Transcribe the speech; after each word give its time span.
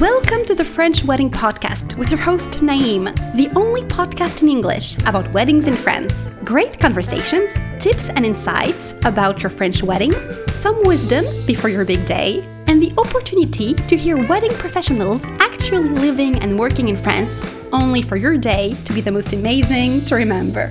Welcome 0.00 0.46
to 0.46 0.54
the 0.54 0.64
French 0.64 1.04
Wedding 1.04 1.28
Podcast 1.28 1.98
with 1.98 2.10
your 2.10 2.18
host 2.18 2.62
Naïm, 2.62 3.14
the 3.34 3.50
only 3.54 3.82
podcast 3.82 4.40
in 4.40 4.48
English 4.48 4.96
about 5.00 5.30
weddings 5.34 5.66
in 5.66 5.74
France. 5.74 6.32
Great 6.44 6.80
conversations, 6.80 7.50
tips 7.78 8.08
and 8.08 8.24
insights 8.24 8.92
about 9.04 9.42
your 9.42 9.50
French 9.50 9.82
wedding, 9.82 10.12
some 10.48 10.82
wisdom 10.84 11.26
before 11.46 11.68
your 11.68 11.84
big 11.84 12.06
day, 12.06 12.42
and 12.68 12.82
the 12.82 12.90
opportunity 12.96 13.74
to 13.74 13.94
hear 13.94 14.16
wedding 14.28 14.52
professionals 14.54 15.26
actually 15.40 15.90
living 15.90 16.36
and 16.36 16.58
working 16.58 16.88
in 16.88 16.96
France, 16.96 17.62
only 17.74 18.00
for 18.00 18.16
your 18.16 18.38
day 18.38 18.72
to 18.86 18.94
be 18.94 19.02
the 19.02 19.12
most 19.12 19.34
amazing 19.34 20.02
to 20.06 20.14
remember. 20.14 20.68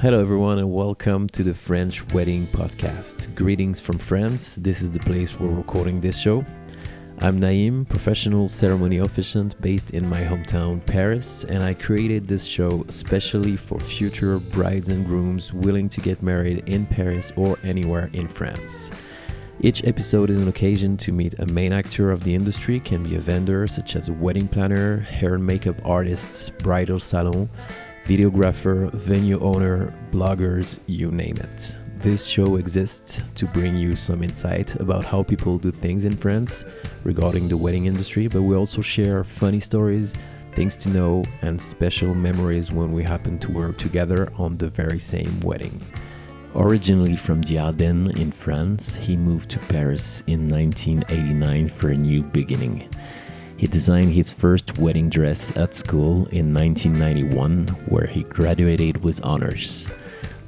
Hello, 0.00 0.20
everyone, 0.20 0.58
and 0.58 0.72
welcome 0.72 1.28
to 1.28 1.44
the 1.44 1.54
French 1.54 2.04
Wedding 2.12 2.46
Podcast. 2.46 3.32
Greetings 3.36 3.78
from 3.78 3.98
France. 3.98 4.56
This 4.56 4.82
is 4.82 4.90
the 4.90 4.98
place 4.98 5.38
we're 5.38 5.46
recording 5.46 6.00
this 6.00 6.18
show. 6.18 6.44
I'm 7.20 7.40
Naïm, 7.40 7.88
professional 7.88 8.46
ceremony 8.46 8.98
officiant 8.98 9.60
based 9.60 9.90
in 9.90 10.08
my 10.08 10.20
hometown, 10.20 10.86
Paris, 10.86 11.42
and 11.42 11.64
I 11.64 11.74
created 11.74 12.28
this 12.28 12.44
show 12.44 12.84
especially 12.86 13.56
for 13.56 13.80
future 13.80 14.38
brides 14.38 14.88
and 14.88 15.04
grooms 15.04 15.52
willing 15.52 15.88
to 15.88 16.00
get 16.00 16.22
married 16.22 16.62
in 16.66 16.86
Paris 16.86 17.32
or 17.34 17.58
anywhere 17.64 18.08
in 18.12 18.28
France. 18.28 18.92
Each 19.60 19.82
episode 19.82 20.30
is 20.30 20.40
an 20.40 20.46
occasion 20.46 20.96
to 20.98 21.10
meet 21.10 21.36
a 21.40 21.46
main 21.46 21.72
actor 21.72 22.12
of 22.12 22.22
the 22.22 22.36
industry, 22.36 22.78
can 22.78 23.02
be 23.02 23.16
a 23.16 23.20
vendor 23.20 23.66
such 23.66 23.96
as 23.96 24.06
a 24.06 24.12
wedding 24.12 24.46
planner, 24.46 24.98
hair 24.98 25.34
and 25.34 25.44
makeup 25.44 25.74
artist, 25.84 26.56
bridal 26.58 27.00
salon, 27.00 27.50
videographer, 28.04 28.92
venue 28.92 29.40
owner, 29.40 29.92
bloggers, 30.12 30.78
you 30.86 31.10
name 31.10 31.36
it. 31.38 31.74
This 32.00 32.26
show 32.26 32.54
exists 32.54 33.20
to 33.34 33.46
bring 33.46 33.76
you 33.76 33.96
some 33.96 34.22
insight 34.22 34.72
about 34.76 35.04
how 35.04 35.24
people 35.24 35.58
do 35.58 35.72
things 35.72 36.04
in 36.04 36.16
France 36.16 36.64
regarding 37.02 37.48
the 37.48 37.56
wedding 37.56 37.86
industry, 37.86 38.28
but 38.28 38.42
we 38.42 38.54
also 38.54 38.80
share 38.80 39.24
funny 39.24 39.58
stories, 39.58 40.14
things 40.52 40.76
to 40.76 40.90
know, 40.90 41.24
and 41.42 41.60
special 41.60 42.14
memories 42.14 42.70
when 42.70 42.92
we 42.92 43.02
happen 43.02 43.36
to 43.40 43.50
work 43.50 43.78
together 43.78 44.32
on 44.38 44.56
the 44.56 44.68
very 44.68 45.00
same 45.00 45.40
wedding. 45.40 45.80
Originally 46.54 47.16
from 47.16 47.42
the 47.42 47.58
Ardennes 47.58 48.16
in 48.20 48.30
France, 48.30 48.94
he 48.94 49.16
moved 49.16 49.50
to 49.50 49.58
Paris 49.58 50.22
in 50.28 50.48
1989 50.48 51.68
for 51.68 51.88
a 51.88 51.96
new 51.96 52.22
beginning. 52.22 52.88
He 53.56 53.66
designed 53.66 54.12
his 54.12 54.30
first 54.30 54.78
wedding 54.78 55.10
dress 55.10 55.56
at 55.56 55.74
school 55.74 56.26
in 56.26 56.54
1991, 56.54 57.66
where 57.88 58.06
he 58.06 58.22
graduated 58.22 59.02
with 59.02 59.24
honors. 59.24 59.90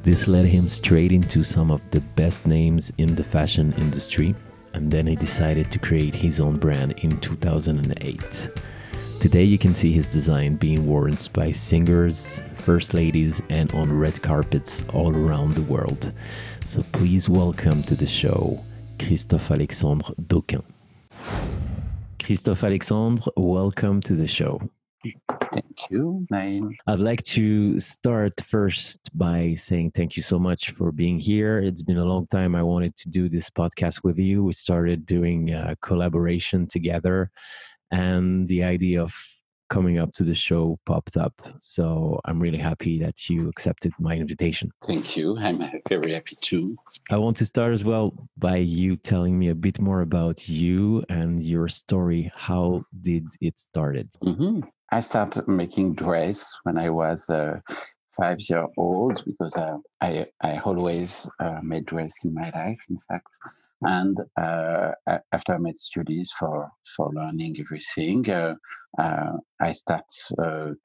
This 0.03 0.27
led 0.27 0.47
him 0.47 0.67
straight 0.67 1.13
into 1.13 1.43
some 1.43 1.71
of 1.71 1.83
the 1.91 2.01
best 2.01 2.47
names 2.47 2.91
in 2.97 3.15
the 3.15 3.23
fashion 3.23 3.75
industry, 3.77 4.35
and 4.73 4.91
then 4.91 5.07
he 5.07 5.15
decided 5.15 5.71
to 5.71 5.79
create 5.79 6.15
his 6.15 6.41
own 6.41 6.57
brand 6.57 6.93
in 7.05 7.21
2008. 7.21 8.51
Today, 9.21 9.45
you 9.45 9.59
can 9.59 9.75
see 9.75 9.93
his 9.93 10.07
design 10.07 10.57
being 10.57 10.87
worn 10.87 11.19
by 11.35 11.53
singers, 11.53 12.41
first 12.55 12.95
ladies, 12.95 13.43
and 13.51 13.71
on 13.73 13.93
red 13.93 14.23
carpets 14.23 14.83
all 14.95 15.15
around 15.15 15.53
the 15.53 15.71
world. 15.71 16.15
So 16.65 16.83
please 16.93 17.29
welcome 17.29 17.83
to 17.83 17.95
the 17.95 18.07
show 18.07 18.65
Christophe 18.99 19.51
Alexandre 19.51 20.15
Docquin. 20.23 20.63
Christophe 22.19 22.65
Alexandre, 22.65 23.31
welcome 23.37 24.01
to 24.01 24.15
the 24.15 24.29
show. 24.29 24.71
Thank 25.03 25.91
you. 25.91 26.27
I'd 26.87 26.99
like 26.99 27.23
to 27.25 27.81
start 27.81 28.35
first 28.47 29.11
by 29.17 29.55
saying 29.55 29.93
thank 29.93 30.17
you 30.17 30.23
so 30.23 30.39
much 30.39 30.73
for 30.73 30.93
being 30.93 31.19
here. 31.19 31.59
It's 31.59 31.83
been 31.83 31.97
a 31.99 32.05
long 32.05 32.27
time 32.27 32.55
I 32.55 32.63
wanted 32.63 32.97
to 32.97 33.09
do 33.09 33.29
this 33.29 33.49
podcast 33.49 34.05
with 34.05 34.19
you. 34.19 34.45
We 34.45 34.53
started 34.53 35.07
doing 35.07 35.51
a 35.51 35.77
collaboration 35.81 36.67
together, 36.67 37.31
and 37.91 38.47
the 38.49 38.63
idea 38.63 39.03
of 39.03 39.15
coming 39.71 39.99
up 39.99 40.13
to 40.15 40.25
the 40.25 40.35
show 40.35 40.79
popped 40.85 41.17
up. 41.17 41.41
So 41.61 42.21
I'm 42.27 42.41
really 42.41 42.59
happy 42.59 42.99
that 42.99 43.31
you 43.31 43.49
accepted 43.49 43.93
my 43.99 44.17
invitation. 44.17 44.71
Thank 44.85 45.17
you. 45.17 45.39
I'm 45.39 45.59
very 45.89 46.13
happy 46.13 46.37
too. 46.41 46.77
I 47.11 47.17
want 47.17 47.37
to 47.39 47.47
start 47.47 47.73
as 47.73 47.85
well 47.85 48.13
by 48.37 48.57
you 48.57 48.97
telling 48.97 49.39
me 49.39 49.49
a 49.49 49.55
bit 49.55 49.81
more 49.81 50.03
about 50.03 50.49
you 50.49 51.05
and 51.09 51.43
your 51.43 51.69
story. 51.69 52.31
How 52.35 52.83
did 53.01 53.27
it 53.41 53.59
started? 53.59 54.11
Mm-hmm. 54.23 54.61
I 54.93 55.01
started 55.01 55.47
making 55.47 55.95
dress 55.95 56.53
when 56.65 56.77
I 56.77 56.91
was 56.91 57.31
uh, 57.31 57.61
five 58.17 58.39
year 58.49 58.67
old 58.77 59.25
because 59.25 59.57
uh, 59.57 59.79
I 60.01 60.27
I 60.43 60.59
always 60.59 61.29
uh, 61.39 61.61
made 61.63 61.87
dress 61.87 62.25
in 62.25 62.35
my 62.35 62.51
life, 62.51 62.81
in 62.89 62.99
fact. 63.09 63.29
And 63.83 64.19
uh, 64.37 64.93
after 65.33 65.55
I 65.55 65.59
made 65.59 65.77
studies 65.77 66.33
for 66.39 66.71
for 66.97 67.11
learning 67.15 67.57
everything, 67.61 68.29
uh, 68.31 68.55
uh, 68.99 69.33
I 69.61 69.73
start 69.73 70.05
to 70.39 70.77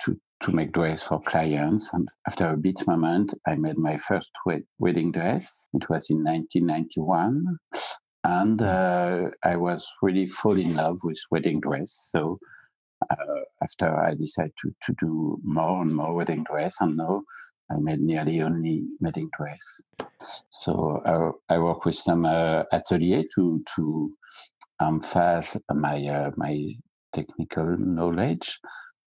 to 0.41 0.51
make 0.51 0.71
dress 0.71 1.03
for 1.03 1.21
clients. 1.21 1.93
And 1.93 2.07
after 2.27 2.49
a 2.49 2.57
bit 2.57 2.85
moment, 2.87 3.33
I 3.47 3.55
made 3.55 3.77
my 3.77 3.97
first 3.97 4.31
wed- 4.45 4.67
wedding 4.79 5.11
dress. 5.11 5.67
It 5.73 5.89
was 5.89 6.09
in 6.09 6.23
1991. 6.23 7.57
And 8.23 8.61
I 8.61 9.55
was 9.55 9.87
really 10.01 10.25
fall 10.25 10.57
in 10.57 10.75
love 10.75 10.97
with 11.03 11.19
wedding 11.31 11.61
dress. 11.61 12.09
So 12.11 12.39
uh, 13.09 13.41
after 13.61 13.95
I 13.95 14.13
decided 14.15 14.53
to, 14.61 14.73
to 14.83 14.93
do 14.99 15.39
more 15.43 15.81
and 15.81 15.95
more 15.95 16.13
wedding 16.13 16.43
dress, 16.43 16.81
and 16.81 16.97
now 16.97 17.23
I 17.71 17.75
made 17.77 18.01
nearly 18.01 18.41
only 18.41 18.83
wedding 18.99 19.29
dress. 19.37 19.81
So 20.49 21.01
uh, 21.05 21.53
I 21.53 21.57
work 21.59 21.85
with 21.85 21.95
some 21.95 22.25
uh, 22.25 22.63
atelier 22.71 23.23
to 23.35 23.63
to 23.75 24.11
emphasize 24.81 25.57
my 25.73 26.05
uh, 26.07 26.31
my 26.37 26.73
technical 27.13 27.77
knowledge, 27.77 28.59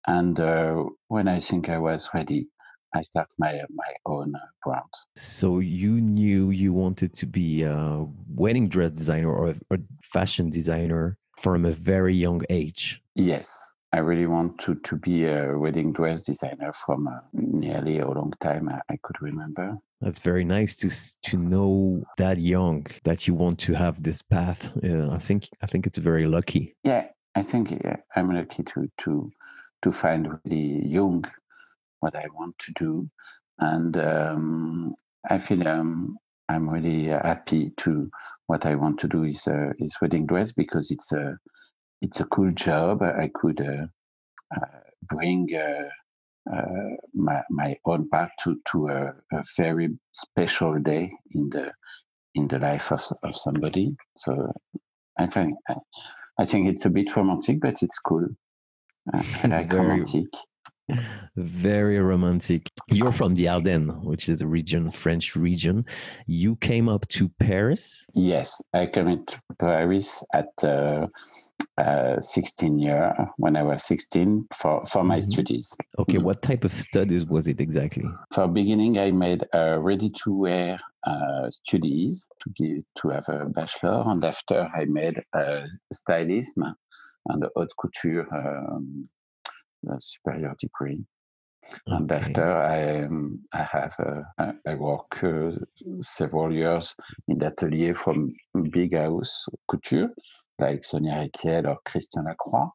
and 0.07 0.39
uh, 0.41 0.85
when 1.09 1.29
I 1.29 1.41
think 1.41 1.69
I 1.69 1.79
was 1.79 2.11
ready, 2.15 2.49
I 2.95 3.03
start 3.03 3.29
my 3.39 3.61
my 3.71 3.93
own 4.07 4.33
brand. 4.63 4.93
So 5.17 5.59
you 5.61 6.01
knew 6.01 6.51
you 6.51 6.73
wanted 6.73 7.13
to 7.15 7.27
be 7.27 7.63
a 7.63 8.07
wedding 8.35 8.69
dress 8.69 8.93
designer 8.93 9.33
or 9.33 9.55
a 9.71 9.79
fashion 10.03 10.51
designer 10.51 11.17
from 11.37 11.65
a 11.65 11.73
very 11.73 12.15
young 12.15 12.43
age. 12.51 13.03
Yes, 13.15 13.73
I 13.93 13.99
really 13.99 14.27
want 14.27 14.59
to, 14.61 14.75
to 14.75 14.97
be 14.97 15.25
a 15.25 15.57
wedding 15.57 15.93
dress 15.93 16.23
designer 16.23 16.73
from 16.73 17.09
uh, 17.09 17.21
nearly 17.33 18.01
a 18.01 18.09
long 18.09 18.33
time 18.41 18.69
I, 18.69 18.81
I, 18.91 18.99
could 19.03 19.17
remember. 19.23 19.79
That's 20.03 20.19
very 20.19 20.45
nice 20.45 20.77
to 20.77 20.91
to 21.31 21.37
know 21.39 22.05
that 22.19 22.39
young 22.39 22.87
that 23.05 23.27
you 23.27 23.35
want 23.35 23.59
to 23.61 23.73
have 23.73 24.03
this 24.03 24.21
path. 24.21 24.71
Uh, 24.85 25.11
I 25.11 25.19
think 25.19 25.49
I 25.63 25.67
think 25.67 25.87
it's 25.87 25.99
very 25.99 26.27
lucky. 26.27 26.77
Yeah, 26.85 27.07
I 27.35 27.43
think 27.43 27.71
yeah, 27.71 27.97
I'm 28.15 28.31
lucky 28.31 28.63
to 28.63 28.91
to 28.99 29.31
to 29.83 29.91
find 29.91 30.39
really 30.45 30.87
young 30.87 31.25
what 32.01 32.15
I 32.15 32.27
want 32.35 32.59
to 32.59 32.73
do, 32.75 33.11
and 33.59 33.97
um, 33.97 34.95
I 35.29 35.39
feel 35.39 35.67
um, 35.67 36.19
I'm 36.49 36.69
really 36.69 37.07
happy 37.07 37.71
to 37.79 38.11
what 38.47 38.67
I 38.67 38.75
want 38.75 39.01
to 39.01 39.09
do 39.09 39.25
is 39.25 39.49
uh, 39.49 39.73
is 39.79 39.97
wedding 40.01 40.27
dress 40.27 40.53
because 40.53 40.91
it's 40.91 41.11
a 41.13 41.39
it's 42.01 42.21
a 42.21 42.25
cool 42.25 42.53
job. 42.53 43.03
I 43.03 43.31
could 43.33 43.61
uh, 43.61 43.87
uh, 44.55 44.81
bring 45.03 45.49
uh, 45.55 46.55
my 47.15 47.43
my 47.51 47.77
own 47.85 48.09
part 48.09 48.31
to 48.41 48.61
to 48.73 48.89
a, 48.89 49.15
a, 49.33 49.43
very 49.57 49.99
special 50.13 50.79
day 50.79 51.13
in 51.33 51.51
the 51.51 51.73
in 52.35 52.49
the 52.49 52.59
life 52.59 52.93
of 52.93 53.03
of 53.23 53.37
somebody. 53.37 53.97
So 54.17 54.53
I 55.19 55.27
think 55.27 55.59
I, 56.39 56.45
think 56.45 56.69
it's 56.69 56.87
a 56.87 56.91
bit 56.91 57.15
romantic, 57.17 57.61
but 57.61 57.83
it's 57.83 57.99
cool. 57.99 58.29
I 59.13 59.47
like 59.47 59.71
very, 59.71 59.83
romantic. 59.83 60.27
Very 61.37 61.99
romantic. 61.99 62.71
You're 62.89 63.13
from 63.13 63.35
the 63.35 63.49
Ardennes, 63.49 63.93
which 64.05 64.29
is 64.29 64.41
a 64.41 64.47
region, 64.47 64.91
French 64.91 65.37
region. 65.37 65.85
You 66.27 66.57
came 66.57 66.89
up 66.89 67.07
to 67.09 67.29
Paris? 67.39 68.07
Yes, 68.15 68.63
I 68.73 68.87
came 68.87 69.25
to 69.27 69.41
Paris 69.59 70.25
at 70.33 70.49
uh, 70.65 71.09
uh, 71.79 72.21
16 72.21 72.79
year 72.79 73.15
when 73.37 73.57
I 73.57 73.63
was 73.63 73.85
16 73.85 74.47
for, 74.55 74.85
for 74.87 75.05
my 75.05 75.19
mm-hmm. 75.19 75.31
studies. 75.31 75.77
Okay, 75.99 76.15
mm-hmm. 76.15 76.25
what 76.25 76.43
type 76.43 76.65
of 76.65 76.73
studies 76.73 77.25
was 77.25 77.47
it 77.47 77.61
exactly? 77.61 78.05
For 78.35 78.49
beginning, 78.49 78.99
I 78.99 79.11
made 79.11 79.45
a 79.53 79.79
ready 79.79 80.11
to 80.25 80.35
wear 80.35 80.81
uh, 81.07 81.51
studies 81.51 82.29
to 82.41 82.51
give 82.57 82.83
to 82.97 83.09
have 83.11 83.29
a 83.29 83.47
bachelor, 83.47 84.03
and 84.07 84.25
after 84.25 84.69
I 84.75 84.85
made 84.87 85.23
a 85.35 85.67
stylism 85.95 86.75
and 87.27 87.45
haute 87.55 87.73
couture 87.81 88.27
um, 88.35 89.09
superior 90.01 90.55
degree. 90.61 91.05
Okay. 91.73 91.97
And 91.97 92.11
after 92.11 92.53
I, 92.53 93.05
um, 93.05 93.41
I 93.53 93.63
have 93.63 93.95
uh, 93.99 94.53
I 94.67 94.75
work 94.75 95.23
uh, 95.23 95.53
several 96.03 96.53
years 96.53 96.97
in 97.29 97.39
the 97.39 97.47
atelier 97.49 97.95
from 97.95 98.33
big 98.71 98.97
house 98.97 99.47
couture 99.69 100.11
like 100.59 100.85
Sonia 100.85 101.29
Rykiel 101.29 101.69
or 101.69 101.79
Christian 101.85 102.25
Lacroix 102.25 102.69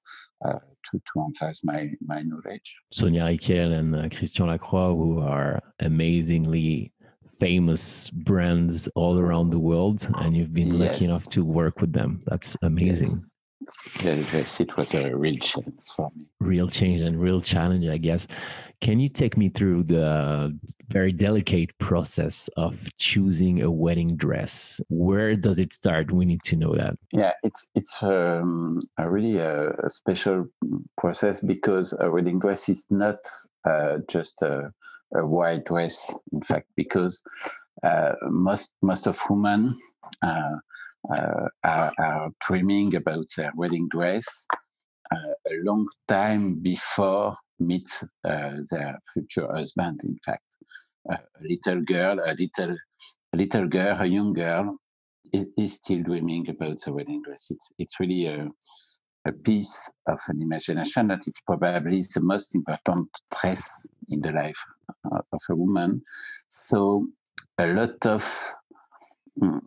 uh, 0.45 0.53
to, 0.53 0.99
to 0.99 1.23
emphasize 1.25 1.61
my, 1.63 1.89
my 2.05 2.21
knowledge. 2.21 2.79
Sonia 2.91 3.23
Rykiel 3.23 3.77
and 3.77 3.95
uh, 3.95 4.09
Christian 4.09 4.47
Lacroix, 4.47 4.95
who 4.95 5.19
are 5.19 5.61
amazingly 5.79 6.91
famous 7.39 8.09
brands 8.11 8.87
all 8.95 9.19
around 9.19 9.49
the 9.49 9.59
world, 9.59 10.07
and 10.15 10.35
you've 10.35 10.53
been 10.53 10.75
yes. 10.75 10.91
lucky 10.91 11.05
enough 11.05 11.25
to 11.31 11.43
work 11.43 11.81
with 11.81 11.91
them. 11.91 12.21
That's 12.25 12.55
amazing. 12.61 13.09
Yes. 13.09 13.29
Yes, 14.01 14.33
yes, 14.33 14.59
it 14.61 14.77
was 14.77 14.93
a 14.93 15.15
real 15.15 15.35
change 15.35 15.81
for 15.95 16.09
me. 16.15 16.25
Real 16.39 16.67
change 16.69 17.01
and 17.01 17.19
real 17.19 17.41
challenge, 17.41 17.85
I 17.87 17.97
guess. 17.97 18.27
Can 18.83 18.99
you 18.99 19.07
take 19.07 19.37
me 19.37 19.47
through 19.47 19.83
the 19.83 20.59
very 20.89 21.13
delicate 21.13 21.69
process 21.77 22.49
of 22.57 22.89
choosing 22.97 23.61
a 23.61 23.71
wedding 23.71 24.17
dress? 24.17 24.81
Where 24.89 25.37
does 25.37 25.57
it 25.57 25.71
start? 25.71 26.11
We 26.11 26.25
need 26.25 26.43
to 26.43 26.57
know 26.57 26.75
that. 26.75 26.97
Yeah, 27.13 27.31
it's 27.43 27.65
it's 27.75 28.03
um, 28.03 28.81
a 28.97 29.09
really 29.09 29.37
a, 29.37 29.69
uh, 29.69 29.85
a, 29.85 29.89
special 29.89 30.47
process 30.97 31.39
because 31.39 31.95
a 31.97 32.11
wedding 32.11 32.39
dress 32.39 32.67
is 32.67 32.85
not 32.89 33.19
uh, 33.63 33.99
just 34.09 34.41
a, 34.41 34.73
a, 35.15 35.25
white 35.25 35.63
dress. 35.63 36.13
In 36.33 36.41
fact, 36.41 36.67
because 36.75 37.23
uh, 37.83 38.15
most 38.23 38.73
most 38.81 39.07
of 39.07 39.17
women 39.29 39.79
uh, 40.21 40.57
uh, 41.09 41.47
are, 41.63 41.93
are, 41.97 42.31
dreaming 42.41 42.95
about 42.95 43.27
their 43.37 43.53
wedding 43.55 43.87
dress 43.89 44.45
uh, 45.09 45.33
a 45.47 45.55
long 45.63 45.87
time 46.09 46.55
before 46.55 47.37
meet 47.59 47.89
their 48.23 48.99
future 49.13 49.47
husband. 49.51 50.01
In 50.03 50.17
fact, 50.25 50.45
a 51.09 51.17
little 51.41 51.81
girl, 51.81 52.19
a 52.19 52.33
little 52.33 52.77
a 53.33 53.37
little 53.37 53.67
girl, 53.67 53.97
a 53.99 54.05
young 54.05 54.33
girl, 54.33 54.77
is, 55.31 55.47
is 55.57 55.73
still 55.73 56.03
dreaming 56.03 56.47
about 56.49 56.77
the 56.85 56.93
wedding 56.93 57.21
dress. 57.23 57.47
It's 57.49 57.71
it's 57.77 57.99
really 57.99 58.27
a 58.27 58.49
a 59.25 59.31
piece 59.31 59.91
of 60.07 60.19
an 60.27 60.41
imagination 60.41 61.07
that 61.07 61.27
is 61.27 61.39
probably 61.47 62.01
the 62.13 62.21
most 62.21 62.55
important 62.55 63.07
dress 63.39 63.85
in 64.09 64.19
the 64.19 64.31
life 64.31 64.59
of 65.05 65.39
a 65.49 65.55
woman. 65.55 66.01
So 66.49 67.07
a 67.57 67.67
lot 67.67 68.05
of 68.05 68.53
mm, 69.41 69.61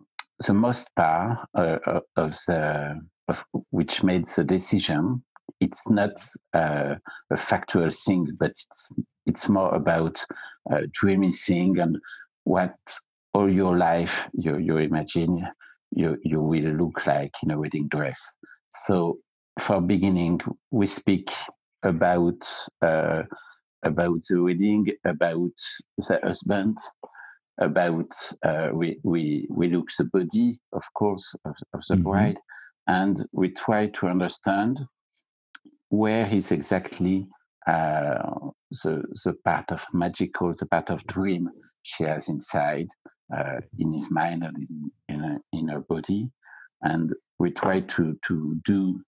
the 0.46 0.52
most 0.52 0.94
part 0.94 1.48
uh, 1.54 1.78
uh, 1.86 2.00
of 2.16 2.32
the 2.46 3.00
of 3.28 3.44
which 3.70 4.04
made 4.04 4.24
the 4.26 4.44
decision. 4.44 5.24
It's 5.60 5.88
not 5.88 6.12
uh, 6.54 6.96
a 7.31 7.37
factual 7.37 7.90
thing, 7.90 8.28
but 8.38 8.50
it's 8.50 8.88
it's 9.26 9.48
more 9.48 9.75
about 9.75 10.25
uh, 10.70 10.82
dreaming 10.90 11.32
thing 11.32 11.78
and 11.78 11.98
what 12.44 12.76
all 13.34 13.50
your 13.50 13.76
life 13.76 14.28
you 14.32 14.58
you 14.58 14.78
imagine 14.78 15.46
you 15.90 16.19
you 16.22 16.40
will 16.40 16.72
look 16.72 17.06
like 17.06 17.32
in 17.43 17.50
a 17.50 17.58
wedding 17.58 17.88
dress. 17.88 18.34
So 18.70 19.19
for 19.58 19.81
beginning, 19.81 20.40
we 20.70 20.87
speak 20.87 21.32
about 21.82 22.46
uh, 22.82 23.22
about 23.82 24.20
the 24.28 24.42
wedding, 24.42 24.87
about 25.04 25.58
the 25.99 26.20
husband, 26.22 26.78
about 27.60 28.12
uh, 28.44 28.69
we 28.72 28.99
we 29.02 29.46
we 29.50 29.69
look 29.69 29.88
the 29.99 30.04
body, 30.04 30.58
of 30.72 30.84
course, 30.94 31.34
of, 31.44 31.56
of 31.72 31.82
the 31.88 31.94
mm-hmm. 31.94 32.04
bride, 32.04 32.38
and 32.87 33.25
we 33.32 33.50
try 33.50 33.87
to 33.88 34.08
understand 34.08 34.81
where 35.88 36.26
is 36.32 36.52
exactly 36.52 37.26
uh, 37.66 38.30
the 38.70 39.02
the 39.24 39.34
part 39.44 39.72
of 39.72 39.84
magical, 39.92 40.52
the 40.52 40.66
part 40.66 40.90
of 40.90 41.06
dream 41.06 41.48
she 41.82 42.04
has 42.04 42.28
inside, 42.28 42.88
uh, 43.36 43.60
in 43.78 43.92
his 43.92 44.10
mind 44.10 44.44
and 44.44 44.56
in 44.56 44.90
in, 45.08 45.40
in 45.52 45.68
her 45.68 45.80
body, 45.80 46.30
and 46.82 47.12
we 47.38 47.50
try 47.50 47.80
to 47.80 48.18
to 48.26 48.60
do 48.64 49.00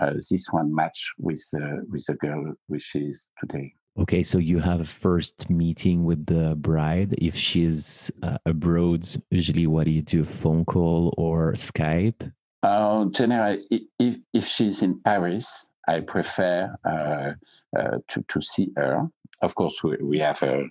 uh, 0.00 0.12
this 0.30 0.46
one 0.50 0.74
match 0.74 1.12
with 1.18 1.42
uh, 1.56 1.82
with 1.90 2.04
the 2.06 2.14
girl 2.14 2.54
which 2.66 2.94
is 2.94 3.28
today. 3.40 3.72
Okay, 3.98 4.22
so 4.22 4.38
you 4.38 4.60
have 4.60 4.80
a 4.80 4.84
first 4.84 5.50
meeting 5.50 6.04
with 6.04 6.26
the 6.26 6.54
bride. 6.54 7.16
If 7.18 7.34
she's 7.34 8.12
uh, 8.22 8.38
abroad, 8.46 9.08
usually 9.30 9.66
what 9.66 9.86
do 9.86 9.90
you 9.90 10.02
do? 10.02 10.24
Phone 10.24 10.64
call 10.64 11.12
or 11.18 11.54
Skype? 11.54 12.32
Uh, 12.62 13.06
generally, 13.06 13.64
if, 13.98 14.16
if 14.34 14.46
she's 14.46 14.82
in 14.82 15.00
Paris, 15.00 15.68
I 15.88 16.00
prefer 16.00 16.74
uh, 16.84 17.32
uh, 17.78 17.98
to, 18.08 18.24
to 18.28 18.42
see 18.42 18.72
her. 18.76 19.08
Of 19.42 19.54
course, 19.54 19.82
we, 19.82 19.96
we 20.02 20.18
have 20.20 20.42
a, 20.42 20.64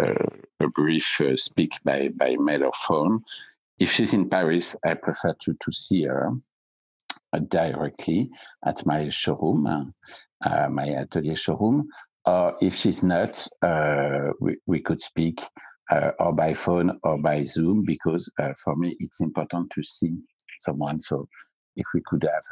a, 0.00 0.14
a 0.60 0.68
brief 0.70 1.20
uh, 1.20 1.36
speak 1.36 1.72
by, 1.84 2.10
by 2.16 2.36
mail 2.38 2.64
or 2.64 2.72
phone. 2.74 3.22
If 3.78 3.92
she's 3.92 4.14
in 4.14 4.30
Paris, 4.30 4.76
I 4.84 4.94
prefer 4.94 5.34
to, 5.42 5.54
to 5.54 5.72
see 5.72 6.04
her 6.04 6.30
uh, 7.32 7.40
directly 7.48 8.30
at 8.66 8.86
my 8.86 9.08
showroom, 9.10 9.94
uh, 10.44 10.68
my 10.70 10.88
atelier 10.88 11.36
showroom 11.36 11.88
or 12.26 12.56
if 12.62 12.76
she's 12.76 13.02
not, 13.04 13.46
we, 14.40 14.56
we 14.66 14.80
could 14.80 15.00
speak 15.00 15.40
uh, 15.90 16.12
or 16.18 16.32
by 16.32 16.54
phone 16.54 16.98
or 17.02 17.18
by 17.18 17.44
Zoom 17.44 17.84
because 17.84 18.30
uh, 18.40 18.52
for 18.64 18.76
me 18.76 18.96
it's 19.00 19.20
important 19.20 19.70
to 19.70 19.82
see 19.82 20.14
someone. 20.62 20.98
So 20.98 21.28
if 21.76 21.86
we 21.94 22.02
could 22.04 22.22
have 22.24 22.42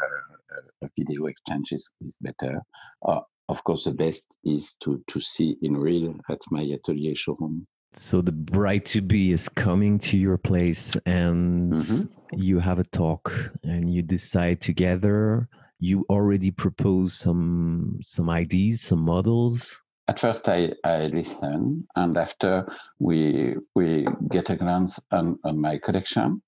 a, 0.83 0.87
a 0.87 0.91
video 0.97 1.27
exchange 1.27 1.73
is, 1.73 1.91
is 2.01 2.17
better. 2.21 2.63
Uh, 3.07 3.21
of 3.49 3.65
course, 3.65 3.85
the 3.85 3.93
best 3.93 4.35
is 4.45 4.77
to, 4.85 5.03
to 5.09 5.21
see 5.21 5.57
in 5.63 5.77
real 5.77 6.15
at 6.29 6.41
my 6.51 6.63
atelier 6.63 7.15
showroom. 7.15 7.67
So 7.93 8.23
the 8.23 8.33
bride 8.33 8.87
to 8.87 9.01
be 9.01 9.33
is 9.33 9.49
coming 9.49 9.99
to 10.01 10.17
your 10.17 10.39
place 10.39 10.97
and 11.07 11.73
mm-hmm. 11.73 12.41
you 12.41 12.61
have 12.61 12.79
a 12.79 12.85
talk 12.85 13.33
and 13.65 13.93
you 13.93 14.03
decide 14.03 14.61
together 14.61 15.49
you 15.81 16.05
already 16.11 16.51
propose 16.51 17.15
some 17.15 17.99
some 18.05 18.31
ideas, 18.31 18.83
some 18.83 19.01
models? 19.01 19.83
At 20.07 20.21
first, 20.21 20.49
I, 20.49 20.73
I 20.85 21.07
listen, 21.07 21.87
and 21.97 22.17
after 22.17 22.67
we 22.99 23.57
we 23.75 24.07
get 24.31 24.51
a 24.51 24.57
glance 24.57 25.01
on, 25.11 25.39
on 25.45 25.61
my 25.61 25.79
collection. 25.79 26.43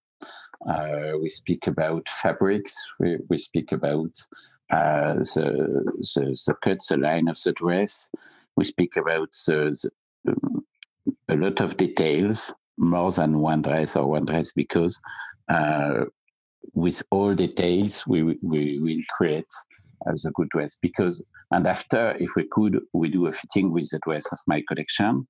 Uh, 0.69 1.13
we 1.21 1.29
speak 1.29 1.67
about 1.67 2.09
fabrics. 2.09 2.75
We, 3.01 3.19
we 3.29 3.39
speak 3.39 3.73
about 3.73 4.11
uh, 4.71 5.15
the, 5.15 5.93
the 6.15 6.39
the 6.47 6.55
cut, 6.63 6.79
the 6.89 6.97
line 6.97 7.29
of 7.29 7.39
the 7.43 7.53
dress. 7.53 8.09
We 8.57 8.65
speak 8.65 8.97
about 8.97 9.33
the, 9.47 9.91
the, 10.25 10.63
a 11.29 11.37
lot 11.37 11.61
of 11.61 11.77
details, 11.77 12.55
more 12.79 13.11
than 13.13 13.41
one 13.41 13.63
dress 13.63 13.97
or 13.97 14.07
one 14.09 14.25
dress, 14.27 14.53
because 14.53 15.01
uh, 15.49 16.05
with 16.75 17.03
all 17.11 17.35
details 17.35 18.07
we 18.07 18.23
we 18.43 18.79
will 18.81 19.03
create 19.11 19.53
as 20.11 20.25
a 20.25 20.31
good 20.33 20.49
dress 20.51 20.79
because 20.81 21.23
and 21.51 21.67
after 21.67 22.17
if 22.19 22.31
we 22.37 22.47
could 22.51 22.81
we 22.93 23.09
do 23.09 23.27
a 23.27 23.33
fitting 23.33 23.73
with 23.73 23.89
the 23.91 24.01
dress 24.05 24.27
of 24.33 24.39
my 24.47 24.63
collection 24.69 25.27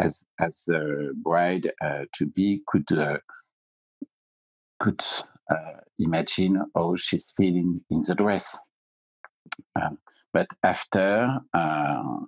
as 0.00 0.24
as 0.40 0.64
the 0.66 1.12
bride 1.22 1.70
uh, 1.82 2.04
to 2.14 2.26
be 2.26 2.62
could 2.68 2.90
uh, 2.92 3.18
could 4.78 5.02
uh, 5.50 5.80
imagine 5.98 6.62
how 6.74 6.94
she's 6.96 7.32
feeling 7.36 7.78
in 7.90 8.00
the 8.06 8.14
dress 8.14 8.58
um, 9.80 9.98
but 10.32 10.46
after 10.62 11.40
uh, 11.54 12.18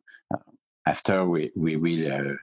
after 0.86 1.28
we 1.28 1.50
we 1.56 1.76
will 1.76 2.12
uh, 2.12 2.34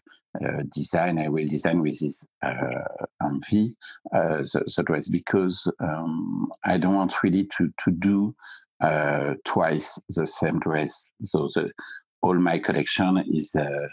uh, 0.45 0.63
design, 0.73 1.17
I 1.17 1.29
will 1.29 1.47
design 1.47 1.81
with 1.81 1.99
this 1.99 2.23
uh, 2.43 3.05
envy 3.23 3.75
uh, 4.13 4.37
the, 4.37 4.63
the, 4.75 4.83
dress 4.83 5.07
because 5.07 5.67
um, 5.79 6.51
I 6.63 6.77
don't 6.77 6.95
want 6.95 7.23
really 7.23 7.49
to 7.57 7.73
to 7.83 7.91
do 7.91 8.35
uh, 8.81 9.33
twice 9.45 9.99
the 10.09 10.27
same 10.27 10.59
dress. 10.59 11.09
So 11.23 11.47
the, 11.55 11.71
all 12.21 12.35
my 12.35 12.59
collection 12.59 13.23
is 13.31 13.55
uh, 13.55 13.87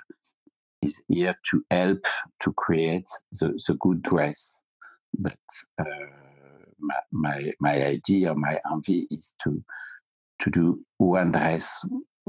is 0.83 1.03
here 1.09 1.35
to 1.50 1.65
help 1.71 2.05
to 2.41 2.53
create 2.53 3.09
the, 3.33 3.59
the 3.67 3.75
good 3.81 4.03
dress. 4.03 4.61
But 5.18 5.38
uh, 5.78 5.85
my, 6.78 6.99
my 7.12 7.52
my 7.61 7.85
idea, 7.85 8.35
my 8.35 8.61
envy 8.71 9.06
is 9.11 9.35
to 9.44 9.62
to 10.40 10.50
do 10.50 10.85
one 10.99 11.33
dress 11.33 11.85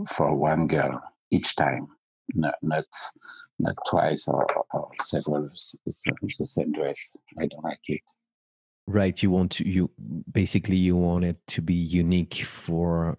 for 0.07 0.35
one 0.35 0.67
girl 0.67 1.01
each 1.31 1.55
time, 1.55 1.87
not 2.33 2.55
not 2.61 2.85
not 3.59 3.75
twice 3.89 4.27
or, 4.27 4.45
or 4.73 4.89
several 5.01 5.49
the 5.85 6.45
same 6.45 6.71
dress. 6.71 7.15
I 7.39 7.47
don't 7.47 7.63
like 7.63 7.79
it. 7.87 8.01
Right. 8.87 9.21
You 9.21 9.31
want 9.31 9.51
to 9.53 9.67
you 9.67 9.89
basically 10.31 10.75
you 10.75 10.95
want 10.95 11.25
it 11.25 11.37
to 11.47 11.61
be 11.61 11.73
unique 11.73 12.43
for 12.45 13.17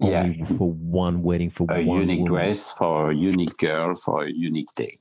yeah. 0.00 0.32
for 0.56 0.72
one 0.72 1.22
wedding 1.22 1.50
for 1.50 1.66
a 1.70 1.84
one 1.84 2.00
unique 2.00 2.20
woman. 2.20 2.32
dress 2.32 2.72
for 2.72 3.10
a 3.10 3.14
unique 3.14 3.56
girl 3.58 3.94
for 3.94 4.24
a 4.24 4.30
unique 4.30 4.72
day. 4.76 4.98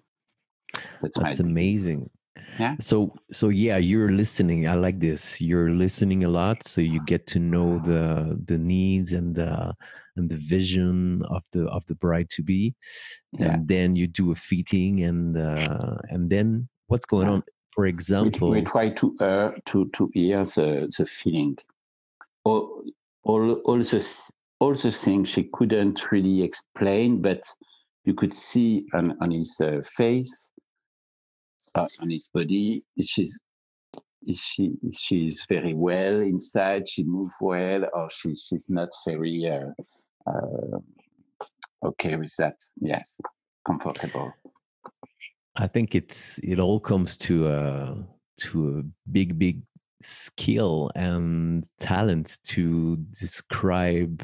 That's, 1.02 1.18
That's 1.18 1.40
amazing. 1.40 2.10
Yeah. 2.60 2.76
So 2.80 3.16
so 3.32 3.50
yeah, 3.50 3.78
you're 3.78 4.12
listening. 4.12 4.68
I 4.68 4.76
like 4.76 5.00
this. 5.00 5.40
You're 5.42 5.72
listening 5.72 6.24
a 6.24 6.30
lot, 6.30 6.64
so 6.64 6.82
you 6.82 7.04
get 7.06 7.28
to 7.28 7.40
know 7.40 7.80
the 7.80 8.40
the 8.46 8.58
needs 8.58 9.14
and 9.14 9.36
the 9.36 9.76
and 10.18 10.30
the 10.30 10.36
vision 10.36 11.24
of 11.30 11.44
the 11.54 11.66
of 11.68 11.86
the 11.86 11.96
bride 11.96 12.30
to 12.32 12.44
be 12.44 12.74
yeah. 13.34 13.54
and 13.54 13.68
then 13.68 13.96
you 13.96 14.08
do 14.08 14.32
a 14.32 14.36
fitting 14.36 15.04
and 15.04 15.38
uh, 15.38 15.96
and 16.10 16.30
then 16.30 16.68
what's 16.88 17.06
going 17.06 17.28
yeah. 17.28 17.34
on 17.34 17.44
for 17.72 17.86
example 17.86 18.50
we, 18.50 18.60
we 18.60 18.66
try 18.66 18.90
to 18.90 19.16
uh, 19.20 19.52
to 19.66 19.88
to 19.94 20.10
hear 20.14 20.44
the 20.44 20.92
the 20.98 21.06
feeling 21.06 21.56
all 22.44 22.84
all 23.24 23.54
all 23.66 23.80
the 23.80 24.32
all 24.60 24.74
the 24.74 24.92
things 24.92 25.30
she 25.30 25.44
couldn't 25.54 26.12
really 26.12 26.42
explain 26.42 27.22
but 27.22 27.44
you 28.04 28.14
could 28.14 28.34
see 28.34 28.86
on 28.94 29.16
on 29.22 29.32
his 29.32 29.62
uh, 29.62 29.82
face 29.84 30.50
uh, 31.78 31.88
on 32.02 32.10
his 32.10 32.28
body 32.34 32.84
she's 33.02 33.40
she 34.34 34.74
she's 34.92 35.46
very 35.48 35.74
well 35.74 36.20
inside. 36.20 36.90
She 36.90 37.04
moves 37.04 37.34
well. 37.40 37.86
Or 37.94 38.10
she 38.10 38.36
she's 38.36 38.68
not 38.70 38.90
very 39.06 39.50
uh, 39.50 40.30
uh, 40.30 40.80
okay 41.86 42.16
with 42.18 42.36
that. 42.38 42.56
Yes 42.82 43.18
comfortable. 43.68 44.34
I 45.56 45.68
think 45.68 45.96
it's 45.96 46.40
it 46.40 46.60
all 46.60 46.80
comes 46.80 47.18
to 47.18 47.48
a 47.48 47.98
to 48.42 48.78
a 48.78 49.10
big 49.12 49.38
big 49.38 49.62
skill 50.02 50.92
and 50.96 51.68
talent 51.80 52.38
to 52.46 52.98
describe 53.12 54.22